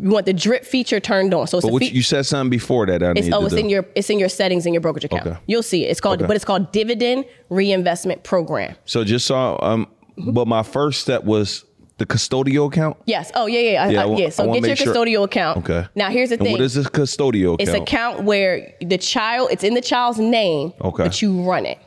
[0.00, 1.46] You want the drip feature turned on.
[1.46, 3.02] So it's But what fe- you, said something before that.
[3.02, 3.60] I It's need oh, to it's do.
[3.60, 5.26] in your it's in your settings in your brokerage account.
[5.26, 5.36] Okay.
[5.46, 5.88] You'll see it.
[5.90, 6.26] It's called, Okay.
[6.28, 8.76] but it's called dividend reinvestment program.
[8.84, 9.58] So just saw.
[9.60, 11.64] Um, but my first step was
[11.98, 12.96] the custodial account.
[13.06, 13.30] Yes.
[13.34, 14.28] Oh yeah, yeah, I- Yeah, I I- yeah.
[14.30, 15.58] So get your make sure- custodial account.
[15.58, 15.86] Okay.
[15.94, 16.52] Now here's the And thing.
[16.52, 17.60] what is this custodial account?
[17.60, 21.04] It's an account where the child it's in the child's name, Okay.
[21.04, 21.78] but you run it,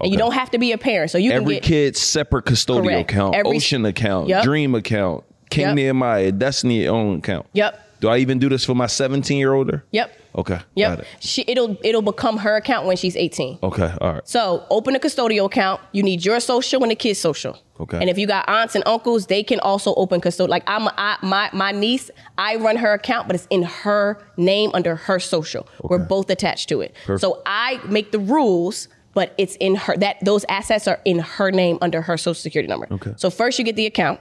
[0.00, 1.10] and you don't have to be a parent.
[1.10, 3.10] So you Every can get kid's separate custodial Correct.
[3.10, 4.44] account, Every- Ocean account, Yep.
[4.44, 5.74] Dream account, King Yep.
[5.76, 7.46] Nehemiah, Destiny own account.
[7.54, 7.78] Yep.
[8.00, 9.84] Do I even do this for my 17 year older?
[9.92, 10.10] Yep.
[10.38, 10.54] Okay.
[10.54, 10.98] Got Yep.
[11.00, 11.06] it.
[11.20, 13.58] She, it'll it'll become her account when she's 18.
[13.62, 13.90] Okay.
[14.00, 14.22] All right.
[14.26, 15.80] So open a custodial account.
[15.92, 17.58] You need your social and the kid's social.
[17.80, 17.98] Okay.
[17.98, 20.48] And if you got aunts and uncles, they can also open custodial.
[20.48, 24.70] Like I'm, I, my my niece, I run her account, but it's in her name
[24.74, 25.66] under her social.
[25.82, 26.94] We're both attached to it.
[27.06, 27.22] Perfect.
[27.22, 31.50] So I make the rules, but it's in her that those assets are in her
[31.50, 32.86] name under her social security number.
[32.90, 33.14] Okay.
[33.16, 34.20] So first you get the account,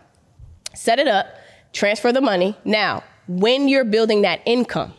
[0.73, 1.27] set it up,
[1.73, 2.55] transfer the money.
[2.63, 4.93] Now, when you're building that income,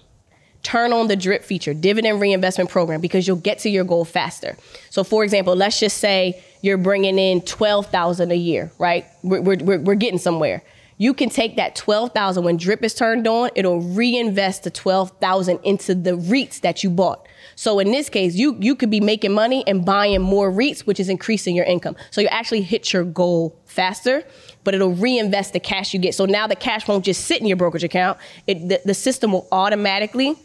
[0.62, 4.56] turn on the drip feature, dividend reinvestment program, because you'll get to your goal faster.
[4.90, 9.06] So, for example, let's just say you're bringing in twelve thousand a year, right?
[9.22, 10.62] We're, we're, we're, getting somewhere.
[10.98, 13.50] You can take that twelve thousand when drip is turned on.
[13.54, 17.26] It'll reinvest the twelve thousand into the REITs that you bought.
[17.56, 21.00] So in this case, you you could be making money and buying more REITs, which
[21.00, 21.96] is increasing your income.
[22.10, 24.22] So you actually hit your goal faster,
[24.64, 26.14] but it'll reinvest the cash you get.
[26.14, 28.18] So now the cash won't just sit in your brokerage account.
[28.46, 30.36] It the, the system will automatically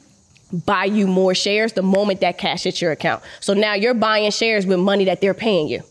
[0.51, 3.23] buy you more shares the moment that cash hits your account.
[3.41, 5.83] So now you're buying shares with money that they're paying you.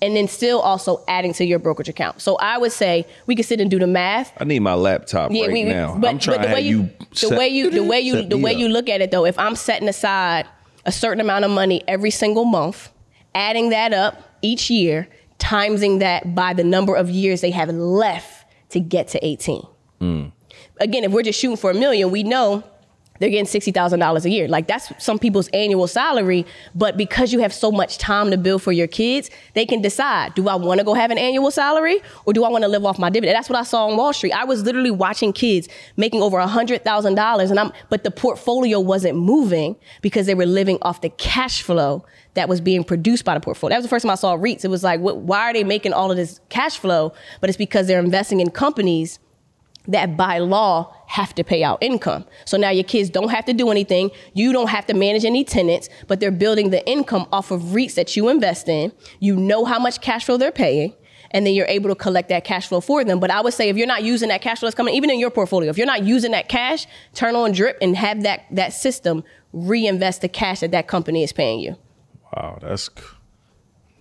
[0.00, 2.20] And then still also adding to your brokerage account.
[2.20, 4.32] So I would say we could sit and do the math.
[4.38, 5.96] I need my laptop right we- now.
[5.98, 7.28] But, I'm trying but the way you, you.
[7.28, 8.58] the way you the way you the way up.
[8.58, 10.46] you look at it though, if I'm setting aside
[10.86, 12.90] a certain amount of money every single month,
[13.34, 15.08] adding that up each year,
[15.38, 19.62] timesing that by the number of years they have left to get to 18.
[20.00, 20.32] Mm.
[20.80, 22.62] Again, if we're just shooting for a million, we know
[23.18, 24.48] they're getting sixty thousand dollars a year.
[24.48, 26.46] Like that's some people's annual salary.
[26.74, 30.34] But because you have so much time to build for your kids, they can decide:
[30.34, 32.84] Do I want to go have an annual salary, or do I want to live
[32.84, 33.36] off my dividend?
[33.36, 34.32] That's what I saw on Wall Street.
[34.32, 38.80] I was literally watching kids making over hundred thousand dollars, and I'm but the portfolio
[38.80, 42.04] wasn't moving because they were living off the cash flow
[42.34, 43.74] that was being produced by the portfolio.
[43.74, 44.64] That was the first time I saw REITs.
[44.64, 47.12] It was like, what, why are they making all of this cash flow?
[47.40, 49.18] But it's because they're investing in companies
[49.88, 52.24] that by law have to pay out income.
[52.44, 54.10] So now your kids don't have to do anything.
[54.34, 57.94] You don't have to manage any tenants, but they're building the income off of REITs
[57.94, 58.92] that you invest in.
[59.18, 60.94] You know how much cash flow they're paying.
[61.30, 63.20] And then you're able to collect that cash flow for them.
[63.20, 65.18] But I would say if you're not using that cash flow that's coming, even in
[65.20, 68.72] your portfolio, if you're not using that cash, turn on drip and have that that
[68.72, 69.22] system
[69.52, 71.76] reinvest the cash that that company is paying you.
[72.34, 72.88] Wow, that's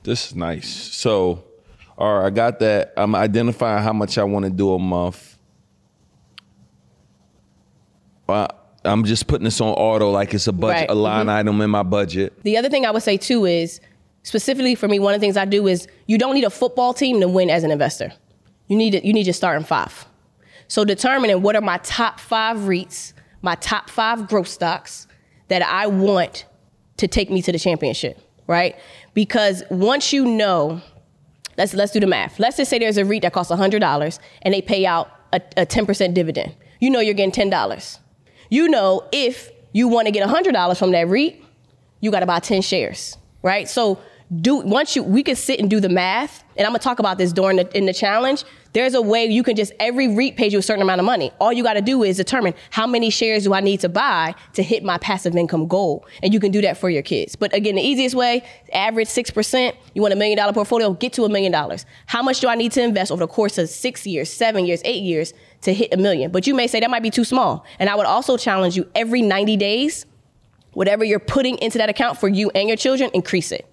[0.03, 0.69] this is nice.
[0.69, 1.43] So,
[1.97, 2.93] all right, I got that.
[2.95, 5.36] I'm identifying how much I want to do a month.
[8.27, 8.47] Uh,
[8.83, 10.89] I'm just putting this on auto, like it's a budget, Right.
[10.89, 12.41] a line item in my budget.
[12.43, 13.81] The other thing I would say too is,
[14.23, 16.93] specifically for me, one of the things I do is you don't need a football
[16.93, 18.11] team to win as an investor.
[18.67, 20.05] You need to, you need your starting five.
[20.67, 25.07] So determining what are my top five REITs, my top five growth stocks
[25.47, 26.45] that I want
[26.97, 28.75] to take me to the championship, right?
[29.13, 30.81] Because once you know,
[31.57, 32.39] let's let's do the math.
[32.39, 35.41] Let's just say there's a REIT that costs hundred dollars and they pay out a,
[35.55, 36.53] a 10% dividend.
[36.81, 37.99] You know you're getting ten dollars.
[38.49, 41.43] You know if you want to get hundred dollars from that REIT,
[41.99, 43.67] you got to buy 10 shares, right?
[43.67, 43.99] So
[44.41, 47.17] do once you we could sit and do the math, and I'm gonna talk about
[47.17, 48.43] this during the in the challenge.
[48.73, 51.31] There's a way you can just every REIT pays you a certain amount of money.
[51.39, 54.35] All you got to do is determine how many shares do I need to buy
[54.53, 57.37] to hit my passive income goal, and you can do that for your kids.
[57.37, 59.77] But again, the easiest way, average six percent.
[59.93, 61.85] You want a million dollar portfolio, get to a million dollars.
[62.07, 64.81] How much do I need to invest over the course of six years, seven years,
[64.83, 66.31] eight years to hit a million?
[66.31, 68.89] But you may say that might be too small, and I would also challenge you
[68.95, 70.05] every 90 days
[70.77, 73.65] whatever you're putting into that account for you and your children, increase it.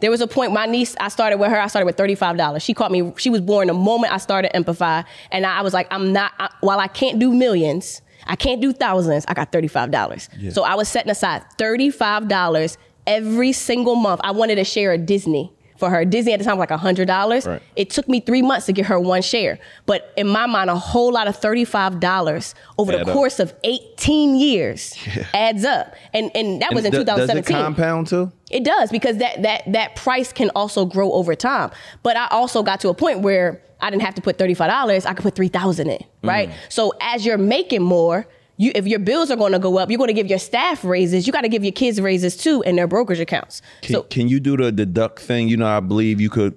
[0.00, 2.62] There was a point, my niece, I started with her, I started with $35.
[2.62, 5.04] She caught me, she was born the moment I started Empify.
[5.30, 8.72] And I was like, I'm not, I, while I can't do millions, I can't do
[8.72, 9.26] thousands.
[9.28, 10.52] I got $35.
[10.52, 14.22] So I was setting aside $35 every single month.
[14.24, 16.04] I wanted to share a Disney for her.
[16.04, 17.46] Disney at the time was like $100.
[17.46, 17.62] Right.
[17.76, 19.58] It took me three months to get her one share.
[19.86, 23.12] But in my mind, a whole lot of $35 over Add the up.
[23.12, 24.94] course of 18 years
[25.34, 25.94] adds up.
[26.12, 27.56] And, and that was in And do- Does it 2017.
[27.56, 28.32] compound too?
[28.50, 31.70] It does because that that that price can also grow over time.
[32.02, 34.70] But I also got to a point where I didn't have to put thirty five
[34.70, 35.04] dollars.
[35.04, 36.48] I could put three thousand in, right?
[36.48, 36.54] Mm.
[36.70, 38.26] So as you're making more,
[38.58, 40.84] you if your bills are going to go up, you're going to give your staff
[40.84, 41.26] raises.
[41.26, 43.62] You got to give your kids raises too in their brokerage accounts.
[43.80, 45.48] Can, so can you do the deduct thing?
[45.48, 46.54] You know, I believe you could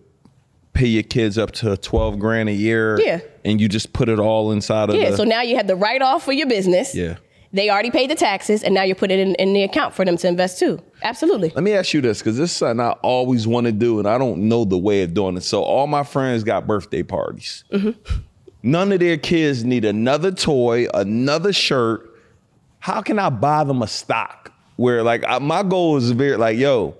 [0.73, 2.99] pay your kids up to 12 grand a year.
[2.99, 3.19] Yeah.
[3.45, 5.17] And you just put it all inside of yeah, the.
[5.17, 6.93] so now you have the write off for your business.
[6.95, 7.17] Yeah.
[7.53, 10.05] They already paid the taxes, and now you put it in, in the account for
[10.05, 10.79] them to invest too.
[11.03, 11.49] Absolutely.
[11.49, 14.07] Let me ask you this, because this is something I always want to do, and
[14.07, 15.43] I don't know the way of doing it.
[15.43, 17.65] So all my friends got birthday parties.
[17.73, 18.19] Mm-hmm.
[18.63, 22.07] None of their kids need another toy, another shirt.
[22.79, 24.51] How can I buy them a stock?
[24.75, 26.95] Where like I, my goal is very like, yo,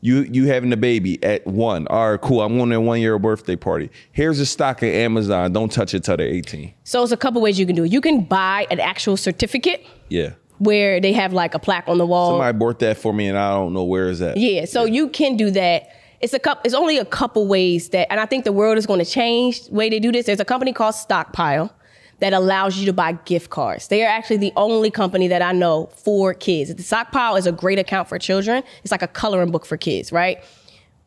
[0.00, 1.86] you you having a baby at one.
[1.88, 2.40] All right, cool.
[2.42, 3.90] I'm going to a one year birthday party.
[4.12, 5.52] Here's a stock at Amazon.
[5.52, 6.74] Don't touch it till they're 18.
[6.84, 7.92] So it's a couple ways you can do it.
[7.92, 10.30] You can buy an actual certificate Yeah.
[10.58, 12.30] where they have like a plaque on the wall.
[12.32, 14.36] Somebody bought that for me, and I don't know where is that.
[14.36, 15.88] Yeah, so you can do that.
[16.22, 16.62] It's a couple.
[16.64, 19.64] It's only a couple ways that, and I think the world is going to change
[19.64, 20.26] the way they do this.
[20.26, 21.74] There's a company called Stockpile
[22.20, 23.88] that allows you to buy gift cards.
[23.88, 26.72] They are actually the only company that I know for kids.
[26.72, 28.62] The Stockpile is a great account for children.
[28.84, 30.38] It's like a coloring book for kids, right?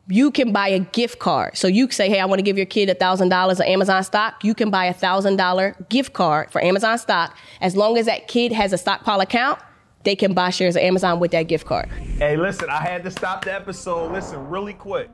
[0.08, 1.56] You can buy a gift card.
[1.56, 4.44] So you say, hey, I want to give your kid $1,000 of Amazon stock.
[4.44, 7.34] You can buy a $1,000 gift card for Amazon stock.
[7.62, 9.58] As long as that kid has a Stockpile account,
[10.06, 11.88] they can buy shares of Amazon with that gift card.
[12.18, 14.12] Hey, listen, I had to stop the episode.
[14.12, 15.10] Listen, really quick.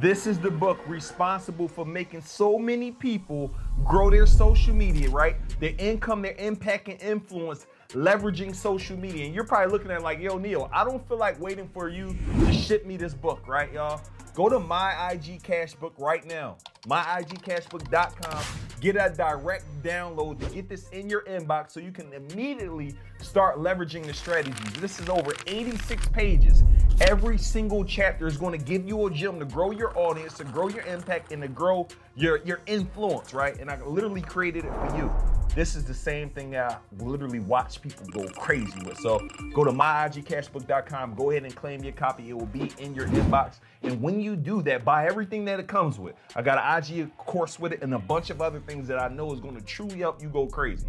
[0.00, 5.36] This is the book responsible for making so many people grow their social media, right?
[5.60, 9.26] Their income, their impact, and influence leveraging social media.
[9.26, 12.16] And you're probably looking at like, yo, Neo, I don't feel like waiting for you
[12.40, 14.00] to ship me this book, right, y'all?
[14.34, 16.56] Go to my IG Cash Book right now.
[16.88, 18.44] MyIGCashbook.com.
[18.80, 23.58] Get a direct download to get this in your inbox so you can immediately start
[23.58, 24.72] leveraging the strategies.
[24.80, 26.64] This is over 86 pages.
[27.00, 30.44] Every single chapter is going to give you a gem to grow your audience, to
[30.44, 33.56] grow your impact, and to grow your, your influence, right?
[33.58, 35.12] And I literally created it for you.
[35.54, 38.96] This is the same thing that I literally watch people go crazy with.
[38.98, 39.18] So
[39.52, 42.30] go to myigcashbook.com, go ahead and claim your copy.
[42.30, 43.56] It will be in your inbox.
[43.82, 46.14] And when you do that, buy everything that it comes with.
[46.34, 49.08] I got an IG course with it and a bunch of other things that I
[49.08, 50.86] know is going to truly help you go crazy.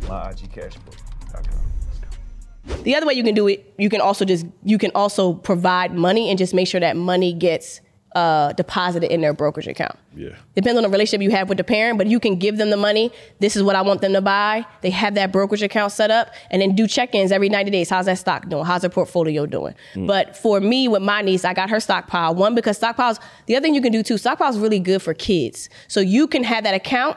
[0.00, 1.72] myigcashbook.com.
[1.86, 1.98] Let's
[2.76, 2.82] go.
[2.82, 5.94] The other way you can do it, you can also just you can also provide
[5.94, 7.80] money and just make sure that money gets
[8.14, 9.98] uh, deposited in their brokerage account.
[10.14, 10.30] Yeah.
[10.54, 12.76] Depends on the relationship you have with the parent, but you can give them the
[12.76, 13.10] money.
[13.40, 14.64] This is what I want them to buy.
[14.82, 17.90] They have that brokerage account set up, and then do check-ins every 90 days.
[17.90, 18.64] How's that stock doing?
[18.64, 19.74] How's their portfolio doing?
[19.96, 22.34] But for me, with my niece, I got her stockpile.
[22.34, 23.18] One because stockpiles.
[23.46, 25.68] The other thing you can do too, stockpiles really good for kids.
[25.88, 27.16] So you can have that account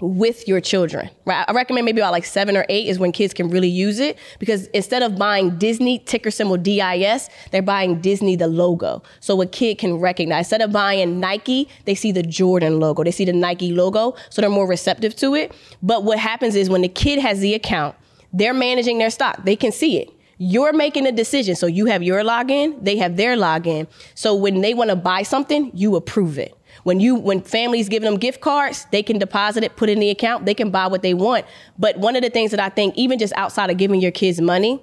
[0.00, 1.10] with your children.
[1.24, 1.44] Right?
[1.48, 4.18] I recommend maybe about like seven or eight is when kids can really use it
[4.38, 9.02] because instead of buying Disney ticker symbol DIS, they're buying Disney the logo.
[9.20, 10.46] So a kid can recognize.
[10.46, 13.04] Instead of buying Nike, they see the Jordan logo.
[13.04, 15.54] They see the Nike logo, so they're more receptive to it.
[15.82, 17.96] But what happens is when the kid has the account,
[18.32, 19.44] they're managing their stock.
[19.44, 20.10] They can see it.
[20.38, 21.56] You're making a decision.
[21.56, 23.86] So you have your login, they have their login.
[24.14, 26.54] So when they want to buy something, you approve it.
[26.86, 29.98] When you when families giving them gift cards, they can deposit it, put it in
[29.98, 31.44] the account, they can buy what they want.
[31.76, 34.40] But one of the things that I think, even just outside of giving your kids
[34.40, 34.80] money,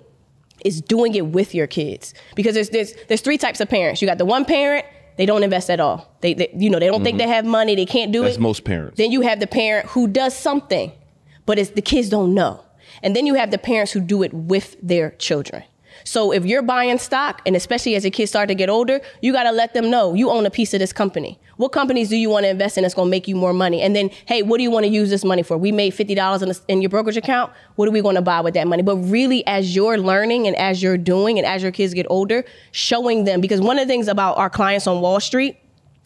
[0.65, 2.13] is doing it with your kids.
[2.35, 4.01] Because there's there's there's three types of parents.
[4.01, 4.85] You got the one parent,
[5.15, 6.13] they don't invest at all.
[6.19, 8.25] They, they you know, they don't think they have money, they can't do Mm-hmm.
[8.25, 8.41] That's it.
[8.41, 8.97] most parents.
[8.97, 10.91] Then you have the parent who does something,
[11.45, 12.65] but it's the kids don't know.
[13.01, 15.63] And then you have the parents who do it with their children.
[16.03, 19.31] So if you're buying stock, and especially as your kids start to get older, you
[19.31, 21.39] got to let them know you own a piece of this company.
[21.57, 23.81] What companies do you want to invest in that's going to make you more money?
[23.81, 25.57] And then, hey, what do you want to use this money for?
[25.57, 27.51] We made fifty dollars in, your brokerage account.
[27.75, 28.83] What are we going to buy with that money?
[28.83, 32.43] But really, as you're learning and as you're doing, and as your kids get older,
[32.71, 35.57] showing them because one of the things about our clients on Wall Street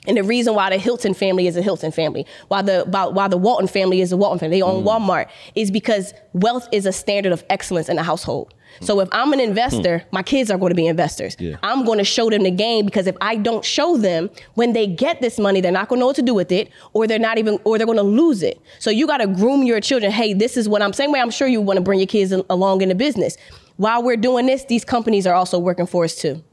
[0.08, 3.38] and the reason why the Hilton family is a Hilton family, why the why, the
[3.38, 4.88] Walton family is a Walton family, they own mm.
[4.88, 8.54] Walmart, is because wealth is a standard of excellence in the household.
[8.82, 10.06] So if I'm an investor, hmm.
[10.12, 11.36] my kids are going to be investors.
[11.40, 11.58] Yeah.
[11.64, 14.88] I'm going to show them the game because if I don't show them when they
[14.88, 17.20] get this money, they're not going to know what to do with it, or they're
[17.20, 18.62] not even, or they're going to lose it.
[18.80, 20.12] So you got to groom your children.
[20.12, 21.12] Hey, this is what I'm saying.
[21.12, 23.38] Way I'm sure you want to bring your kids in, along in the business.
[23.78, 26.44] While we're doing this, these companies are also working for us too.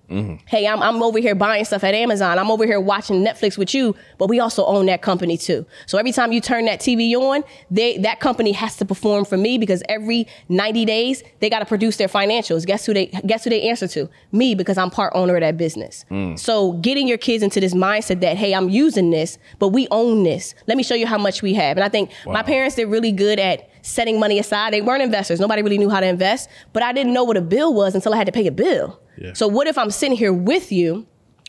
[0.47, 2.39] Hey, I'm, I'm over here buying stuff at Amazon.
[2.39, 5.65] I'm over here watching Netflix with you, but we also own that company too.
[5.87, 9.37] So every time you turn that TV on, they that company has to perform for
[9.37, 12.67] me because every 90 days they got to produce their financials.
[12.67, 14.09] Guess who they guess who they answer to?
[14.33, 16.05] Me because I'm part owner of that business.
[16.11, 16.39] Mm.
[16.39, 20.23] So getting your kids into this mindset that hey, I'm using this, but we own
[20.23, 20.55] this.
[20.67, 21.77] Let me show you how much we have.
[21.77, 24.73] And I think my parents did really good at setting money aside.
[24.73, 25.41] They weren't investors.
[25.41, 28.15] Nobody really knew how to invest, but I didn't know what a bill was until
[28.15, 28.99] I had to pay a bill.
[29.35, 31.07] So what if I'm sitting here with you?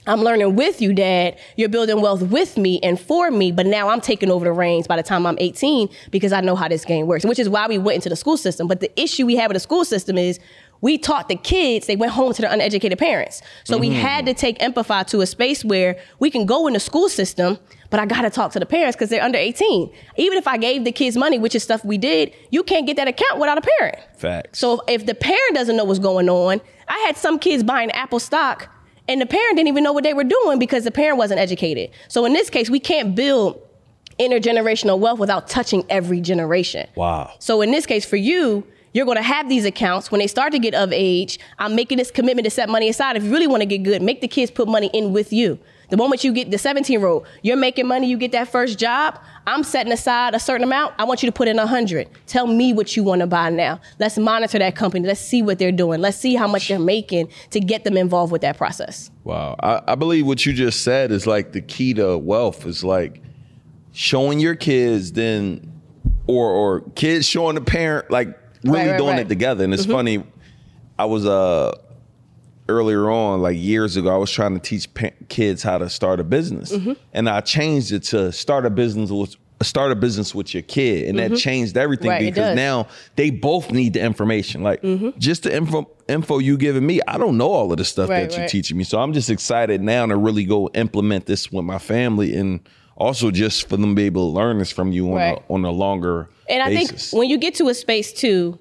[0.07, 1.37] I'm learning with you, Dad.
[1.55, 4.87] You're building wealth with me and for me, but now I'm taking over the reins
[4.87, 7.67] by the time I'm 18 because I know how this game works, which is why
[7.67, 8.67] we went into the school system.
[8.67, 10.39] But the issue we have with the school system is
[10.81, 13.41] we taught the kids, they went home to their uneducated parents.
[13.63, 13.93] So we mm.
[13.93, 17.57] had to take Empify to a space where we can go in the school system,
[17.89, 19.91] but I gotta talk to the parents because they're under 18.
[20.17, 22.97] Even if I gave the kids money, which is stuff we did, you can't get
[22.97, 23.97] that account without a parent.
[24.17, 24.59] Facts.
[24.59, 28.19] So if the parent doesn't know what's going on, I had some kids buying Apple
[28.19, 28.69] stock
[29.07, 31.91] and the parent didn't even know what they were doing because the parent wasn't educated.
[32.07, 33.61] So in this case, we can't build
[34.19, 36.87] intergenerational wealth without touching every generation.
[36.95, 37.33] Wow.
[37.39, 40.53] So in this case, for you, you're going to have these accounts when they start
[40.53, 41.37] to get of age.
[41.59, 43.17] I'm making this commitment to set money aside.
[43.17, 45.59] If you really want to get good, make the kids put money in with you.
[45.89, 48.79] The moment you get the 17 year old, you're making money, you get that first
[48.79, 49.19] job.
[49.47, 50.95] I'm setting aside a certain amount.
[50.97, 52.09] I want you to put in a hundred.
[52.25, 53.79] Tell me what you want to buy now.
[53.99, 55.05] Let's monitor that company.
[55.07, 56.01] Let's see what they're doing.
[56.01, 59.11] Let's see how much they're making to get them involved with that process.
[59.23, 59.55] Wow.
[59.61, 63.21] I, I believe what you just said is like the key to wealth is like
[63.91, 65.71] showing your kids then
[66.27, 68.27] or or kids showing the parent like
[68.63, 69.19] really Right, right, doing right.
[69.19, 69.63] it together.
[69.63, 70.23] And it's funny,
[70.97, 71.77] I was uh
[72.67, 76.19] earlier on, like years ago, I was trying to teach pa- kids how to start
[76.19, 76.93] a business, Mm-hmm.
[77.13, 81.07] and I changed it to start a business with start a business with your kid,
[81.07, 82.23] and that changed everything Mm-hmm.
[82.25, 84.63] Right, because now they both need the information.
[84.63, 85.17] Like Mm-hmm.
[85.17, 88.21] just the info info you giving me, I don't know all of the stuff Right,
[88.23, 88.49] that you're right.
[88.49, 92.35] teaching me, so I'm just excited now to really go implement this with my family
[92.35, 92.59] and.
[92.97, 95.65] Also, just for them to be able to learn this from you on a on
[95.65, 97.09] a longer And I basis.
[97.11, 98.57] think when you get to a space too,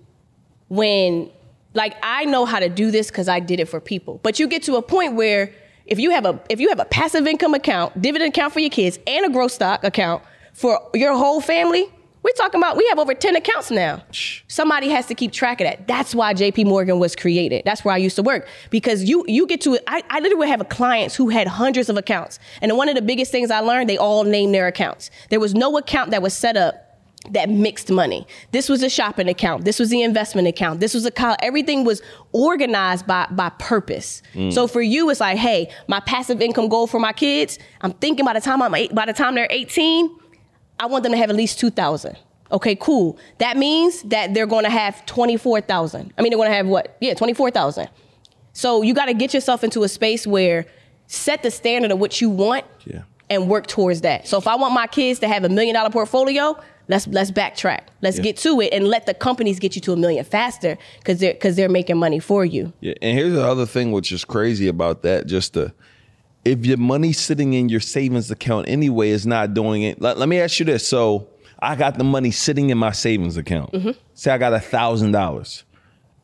[0.66, 1.30] when
[1.74, 4.48] like I know how to do this because I did it for people, but you
[4.48, 5.52] get to a point where
[5.86, 8.70] if you have a if you have a passive income account, dividend account for your
[8.70, 10.22] kids, and a growth stock account
[10.52, 11.90] for your whole family,
[12.22, 14.02] we're talking about we have over 10 accounts now.
[14.48, 15.86] Somebody has to keep track of that.
[15.86, 17.64] That's why JP Morgan was created.
[17.66, 18.48] That's where I used to work.
[18.70, 22.38] Because you you get to I, I literally have clients who had hundreds of accounts.
[22.62, 25.10] And one of the biggest things I learned, they all named their accounts.
[25.28, 26.83] There was no account that was set up
[27.30, 28.26] that mixed money.
[28.50, 29.64] This was a shopping account.
[29.64, 30.80] This was the investment account.
[30.80, 32.02] This was a col- everything was
[32.32, 34.22] organized by by purpose.
[34.34, 34.52] Mm.
[34.52, 37.58] So for you, it's like, hey, my passive income goal for my kids.
[37.80, 40.10] I'm thinking by the time I'm eight, by the time they're 18,
[40.78, 42.16] I want them to have at least two thousand.
[42.52, 43.18] Okay, cool.
[43.38, 46.12] That means that they're going to have twenty four thousand.
[46.18, 46.96] I mean, they're going to have what?
[47.00, 47.88] Yeah, twenty four thousand.
[48.52, 50.66] So you got to get yourself into a space where
[51.06, 53.02] set the standard of what you want Yeah.
[53.28, 54.26] and work towards that.
[54.28, 56.56] So if I want my kids to have a million dollar portfolio,
[56.88, 57.80] let's let's backtrack.
[58.02, 61.20] Let's get to it and let the companies get you to a million faster because
[61.20, 62.72] they're because they're making money for you.
[62.80, 65.26] Yeah, and here's the other thing which is crazy about that.
[65.26, 65.72] Just the
[66.44, 70.00] if your money's sitting in your savings account anyway is not doing it.
[70.00, 70.86] Let, let me ask you this.
[70.86, 71.28] So
[71.58, 73.72] I got the money sitting in my savings account.
[73.72, 73.90] Mm-hmm.
[74.14, 75.64] Say I got a thousand dollars.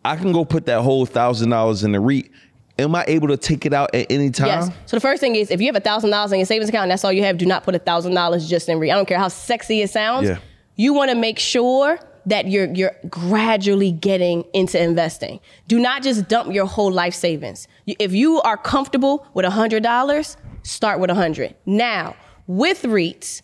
[0.05, 2.31] I can go put that whole thousand dollars in the REIT.
[2.79, 4.47] Am I able to take it out at any time?
[4.47, 4.71] Yes.
[4.87, 6.85] So the first thing is if you have a thousand dollars in your savings account
[6.85, 8.91] and that's all you have, do not put a thousand dollars just in REIT.
[8.91, 10.29] I don't care how sexy it sounds.
[10.29, 10.39] Yeah.
[10.81, 15.39] You want to make sure that you're you're gradually getting into investing.
[15.69, 17.69] Do not just dump your whole life savings.
[17.87, 21.55] If you are comfortable with a hundred dollars, start with a hundred.
[21.67, 22.17] Now
[22.47, 23.43] with REITs.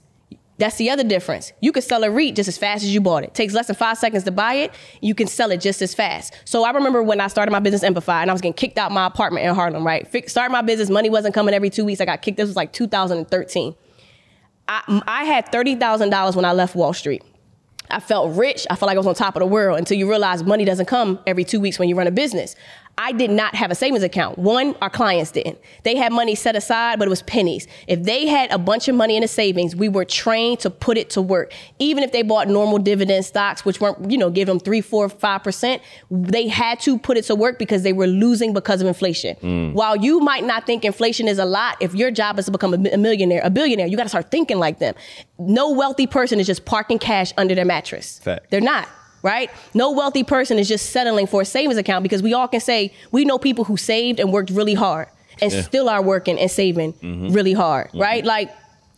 [0.57, 1.53] That's the other difference.
[1.61, 3.35] You can sell a REIT just as fast as you bought it.
[3.35, 4.73] takes less than five seconds to buy it.
[5.03, 6.33] You can sell it just as fast.
[6.47, 8.93] So I remember when I started my business Empify and I was getting kicked out
[8.93, 10.09] my apartment in Harlem, right?
[10.31, 12.01] Started my business, money wasn't coming every two weeks.
[12.01, 12.39] I got kicked.
[12.39, 13.75] This was like 2013.
[14.69, 17.23] I, I had $30,000 when I left Wall Street.
[17.91, 18.67] I felt rich.
[18.69, 20.87] I felt like I was on top of the world until you realize money doesn't
[20.87, 22.57] come every two weeks when you run a business.
[22.99, 24.39] I did not have a savings account.
[24.39, 25.59] One, our clients didn't.
[25.83, 27.69] They had money set aside, but it was pennies.
[27.87, 30.97] If they had a bunch of money in the savings, we were trained to put
[30.97, 31.53] it to work.
[31.79, 35.11] Even if they bought normal dividend stocks, which weren't, you know, give them three, four,
[35.11, 38.87] five percent, they had to put it to work because they were losing because of
[38.87, 39.37] inflation.
[39.43, 39.73] Mm.
[39.75, 42.73] While you might not think inflation is a lot, if your job is to become
[42.73, 44.95] a a millionaire, a billionaire, you got to start thinking like them.
[45.39, 48.19] No wealthy person is just parking cash under their mattress.
[48.21, 48.51] Fact.
[48.51, 48.89] They're not
[49.23, 49.51] right?
[49.75, 52.93] No wealthy person is just settling for a savings account because we all can say
[53.13, 55.09] we know people who saved and worked really hard
[55.41, 57.29] and still are working and saving mm-hmm.
[57.29, 57.99] really hard, mm-hmm.
[57.99, 58.25] right?
[58.25, 58.51] Like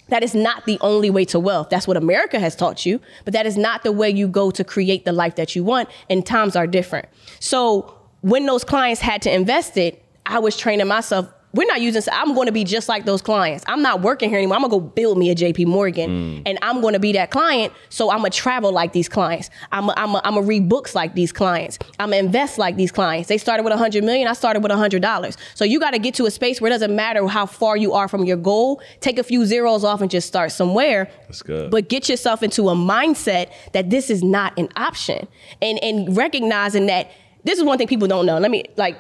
[0.09, 1.71] that is not the only way to wealth.
[1.71, 4.65] That's what America has taught you, but that is not the way you go to
[4.65, 7.09] create the life that you want and times are different.
[7.41, 12.01] So when those clients had to invest it, I was training myself we're not using
[12.13, 13.65] i'm going to be just like those clients.
[13.67, 14.57] I'm not working here anymore.
[14.57, 16.43] I'm going to go build me a jp morgan mm.
[16.47, 19.51] and i'm going to be that client so i'm going to travel like these clients.
[19.73, 21.79] I'm going I'm I'm to read books like these clients.
[21.99, 23.29] I'm going to invest like these clients.
[23.29, 25.37] They started with 100 million i started with 100 dollars.
[25.55, 27.93] So you got to get to a space where it doesn't matter how far you
[27.93, 28.81] are from your goal.
[29.01, 31.11] Take a few zeros off and just start somewhere.
[31.27, 31.73] That's good.
[31.73, 35.27] But get yourself into a mindset that this is not an option.
[35.61, 37.11] And and recognizing that
[37.43, 38.39] this is one thing people don't know.
[38.39, 38.97] Let me like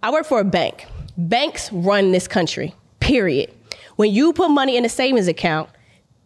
[0.00, 0.86] i work for a bank
[1.18, 3.52] Banks run this country, period.
[3.96, 5.68] When you put money in a savings account,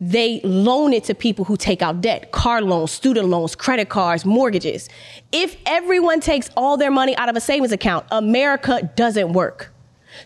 [0.02, 4.26] they loan it to people who take out debt, car loans, student loans, credit cards,
[4.26, 4.90] mortgages.
[5.32, 9.72] If everyone takes all their money out of a savings account, America doesn't work.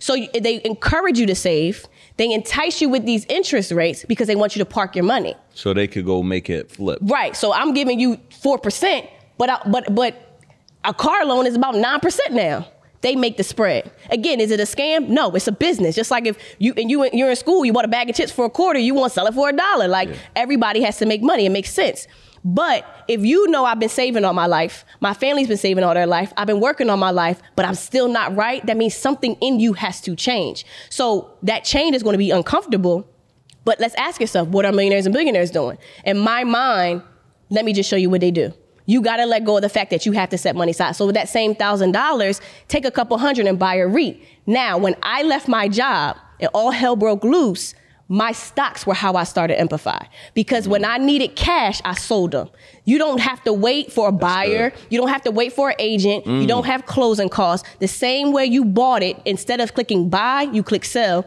[0.01, 1.87] So they encourage you to save.
[2.17, 5.37] They entice you with these interest rates because they want you to park your money.
[5.55, 6.99] So they could go make it flip.
[7.03, 7.37] Right.
[7.37, 9.09] So I'm giving you 4%,
[9.39, 10.41] but I, but but
[10.83, 12.67] a car loan is about 9% now
[13.07, 13.91] they make the spread.
[14.11, 15.09] Again, is it a scam?
[15.09, 15.95] No, it's a business.
[15.95, 18.33] Just like if you and you you're in school, you bought a bag of chips
[18.33, 19.87] for a quarter, you want to sell it for a dollar.
[19.87, 20.17] Like yeah.
[20.35, 21.47] everybody has to make money.
[21.47, 22.09] It makes sense.
[22.45, 25.95] But if you know I've been saving all my life, my family's been saving all
[25.95, 28.95] their life, I've been working all my life, but I'm still not right, that means
[28.95, 30.65] something in you has to change.
[30.89, 33.09] So that change is going to be uncomfortable.
[33.65, 35.77] But let's ask yourself, what are millionaires and billionaires doing?
[36.05, 37.03] In my mind,
[37.51, 38.53] let me just show you what they do
[38.87, 40.93] you got to let go of the fact that you have to set money aside.
[40.93, 44.21] So with that same thousand dollars, take a couple hundred and buy a REIT.
[44.47, 47.75] Now, when I left my job and all hell broke loose,
[48.09, 52.49] my stocks were how I started Empify because when I needed cash, I sold them.
[52.85, 54.73] You don't have to wait for a buyer.
[54.91, 56.25] You don't have to wait for an agent.
[56.25, 56.43] Mm.
[56.43, 57.69] You don't have closing costs.
[57.81, 61.27] The same way you bought it, instead of clicking buy, you click sell.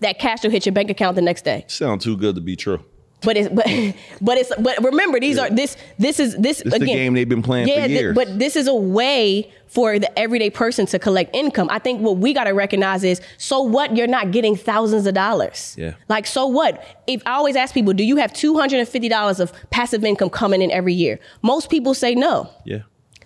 [0.00, 1.64] That cash will hit your bank account the next day.
[1.68, 2.82] Sound too good to be true.
[3.24, 3.66] But it's but
[4.20, 5.44] but it's but remember these yeah.
[5.44, 8.16] are this this is this it's again the game they've been playing yeah, for years.
[8.16, 11.68] Th- but this is a way for the everyday person to collect income.
[11.70, 15.14] I think what we got to recognize is so what you're not getting thousands of
[15.14, 15.74] dollars.
[15.76, 15.94] Yeah.
[16.08, 16.84] Like so what?
[17.06, 20.04] If I always ask people, do you have two hundred and fifty dollars of passive
[20.04, 21.18] income coming in every year?
[21.42, 22.48] Most people say no.
[22.64, 22.82] Yeah.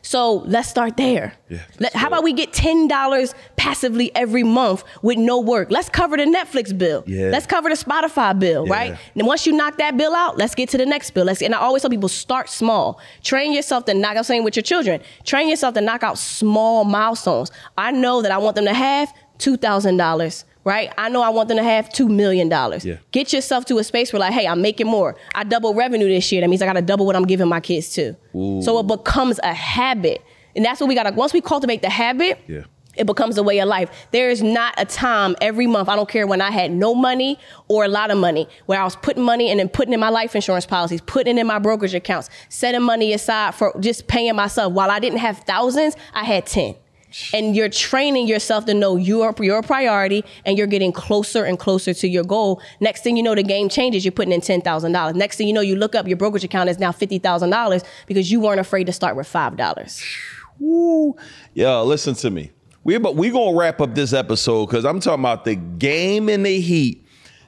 [0.08, 1.34] So let's start there.
[1.50, 5.70] Yeah, Let, how about we get $10 passively every month with no work?
[5.70, 7.04] Let's cover the Netflix bill.
[7.06, 7.28] Yeah.
[7.28, 8.72] Let's cover the Spotify bill, yeah.
[8.72, 8.98] right?
[9.14, 11.26] And once you knock that bill out, let's get to the next bill.
[11.26, 13.02] Let's, and I always tell people start small.
[13.22, 16.84] Train yourself to knock out, saying with your children, train yourself to knock out small
[16.84, 17.50] milestones.
[17.76, 20.92] I know that I want them to have $2,000 right?
[20.98, 22.50] I know I want them to have $2 million.
[22.50, 22.98] Yeah.
[23.10, 25.16] Get yourself to a space where, like, hey, I'm making more.
[25.34, 26.42] I double revenue this year.
[26.42, 28.14] That means I got to double what I'm giving my kids too.
[28.34, 28.60] Ooh.
[28.60, 30.22] So it becomes a habit.
[30.54, 32.64] And that's what we got to, once we cultivate the habit, yeah.
[32.96, 34.08] it becomes a way of life.
[34.10, 37.38] There is not a time every month, I don't care when I had no money
[37.68, 40.10] or a lot of money, where I was putting money and then putting in my
[40.10, 44.74] life insurance policies, putting in my brokerage accounts, setting money aside for just paying myself.
[44.74, 46.74] While I didn't have thousands, I had 10
[47.32, 51.58] and you're training yourself to know you are your priority and you're getting closer and
[51.58, 52.60] closer to your goal.
[52.80, 54.04] Next thing you know, the game changes.
[54.04, 55.16] You're putting in ten thousand dollars.
[55.16, 57.82] Next thing you know, you look up your brokerage account is now fifty thousand dollars
[58.06, 60.02] because you weren't afraid to start with five dollars.
[60.58, 61.16] Woo.
[61.54, 62.50] Yo, listen to me.
[62.84, 66.44] we're but we gonna wrap up this episode because I'm talking about the game and
[66.44, 67.04] the heat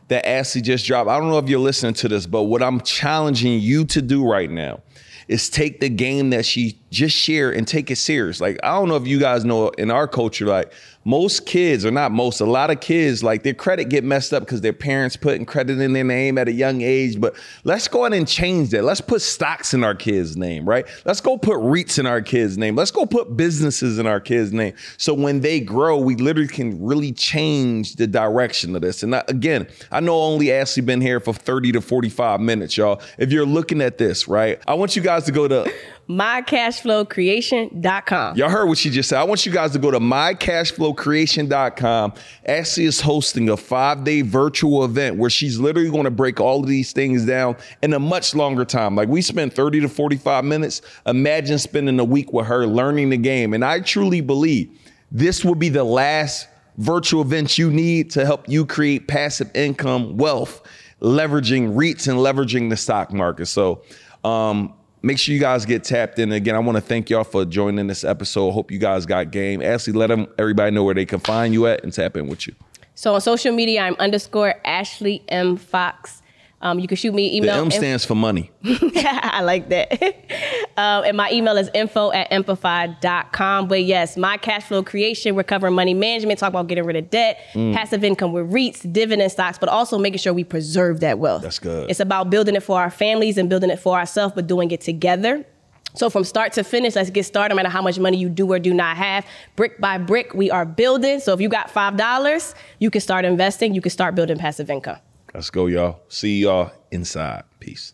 [0.09, 1.09] that Ashley just dropped.
[1.09, 4.29] I don't know if you're listening to this, but what I'm challenging you to do
[4.29, 4.83] right now
[5.31, 8.41] is take the game that she just shared and take it serious.
[8.41, 10.73] Like I don't know if you guys know in our culture, like
[11.05, 14.43] most kids, or not most, a lot of kids, like their credit get messed up
[14.43, 17.19] because their parents putting credit in their name at a young age.
[17.19, 17.35] But
[17.65, 18.85] let's go ahead and change that.
[18.85, 20.87] Let's put stocks in our kids' name, right?
[21.07, 22.77] Let's go put REITs in our kids' name.
[22.77, 24.75] Let's go put businesses in our kids' name.
[24.99, 29.03] So when they grow, we literally can really change the direction of this.
[29.03, 33.01] And I, again, I know only Ashley been here for 30 to 45 minutes, y'all.
[33.17, 35.73] If you're looking at this, right, I want you guys to go to
[36.11, 38.37] mycashflowcreation.com.
[38.37, 39.19] Y'all heard what she just said.
[39.19, 42.13] I want you guys to go to mycashflowcreation.com.
[42.47, 46.61] Ashley is hosting a five day virtual event where she's literally going to break all
[46.61, 48.97] of these things down in a much longer time.
[48.97, 50.83] Like we spent 30 to 45 minutes.
[51.07, 53.55] Imagine spending a week with her learning the game.
[53.55, 54.77] And I truly believe
[55.13, 60.17] this will be the last virtual event you need to help you create passive income
[60.17, 60.63] wealth,
[61.01, 63.47] leveraging REITs and leveraging the stock market.
[63.47, 63.83] So,
[64.25, 66.31] um, Make sure you guys get tapped in.
[66.31, 68.51] Again, I want to thank y'all for joining this episode.
[68.51, 69.63] Hope you guys got game.
[69.63, 72.47] Ashley, let them everybody know where they can find you at and tap in with
[72.47, 72.55] you.
[72.95, 76.20] So on social media, I'm underscore Ashley M Fox.
[76.63, 77.57] Um, you can shoot me email.
[77.57, 78.51] The M stands for money.
[78.65, 79.93] I like that.
[80.77, 83.69] um, and my email is info at empify.com.
[83.69, 87.09] But yes, my cash flow creation, we're covering money management, talk about getting rid of
[87.09, 87.73] debt, mm.
[87.73, 91.43] passive income with REITs, dividend stocks, but also making sure we preserve that wealth.
[91.43, 91.89] That's good.
[91.89, 94.83] It's about building it for our families and building it for ourselves, but doing it
[94.83, 95.47] together.
[95.95, 98.53] So from start to finish, let's get started no matter how much money you do
[98.53, 99.27] or do not have.
[99.57, 101.21] Brick by brick, we are building.
[101.21, 104.99] So if you got $5, you can start investing, you can start building passive income.
[105.35, 106.01] Let's go, y'all.
[106.09, 107.45] See y'all inside.
[107.61, 107.89] Peace.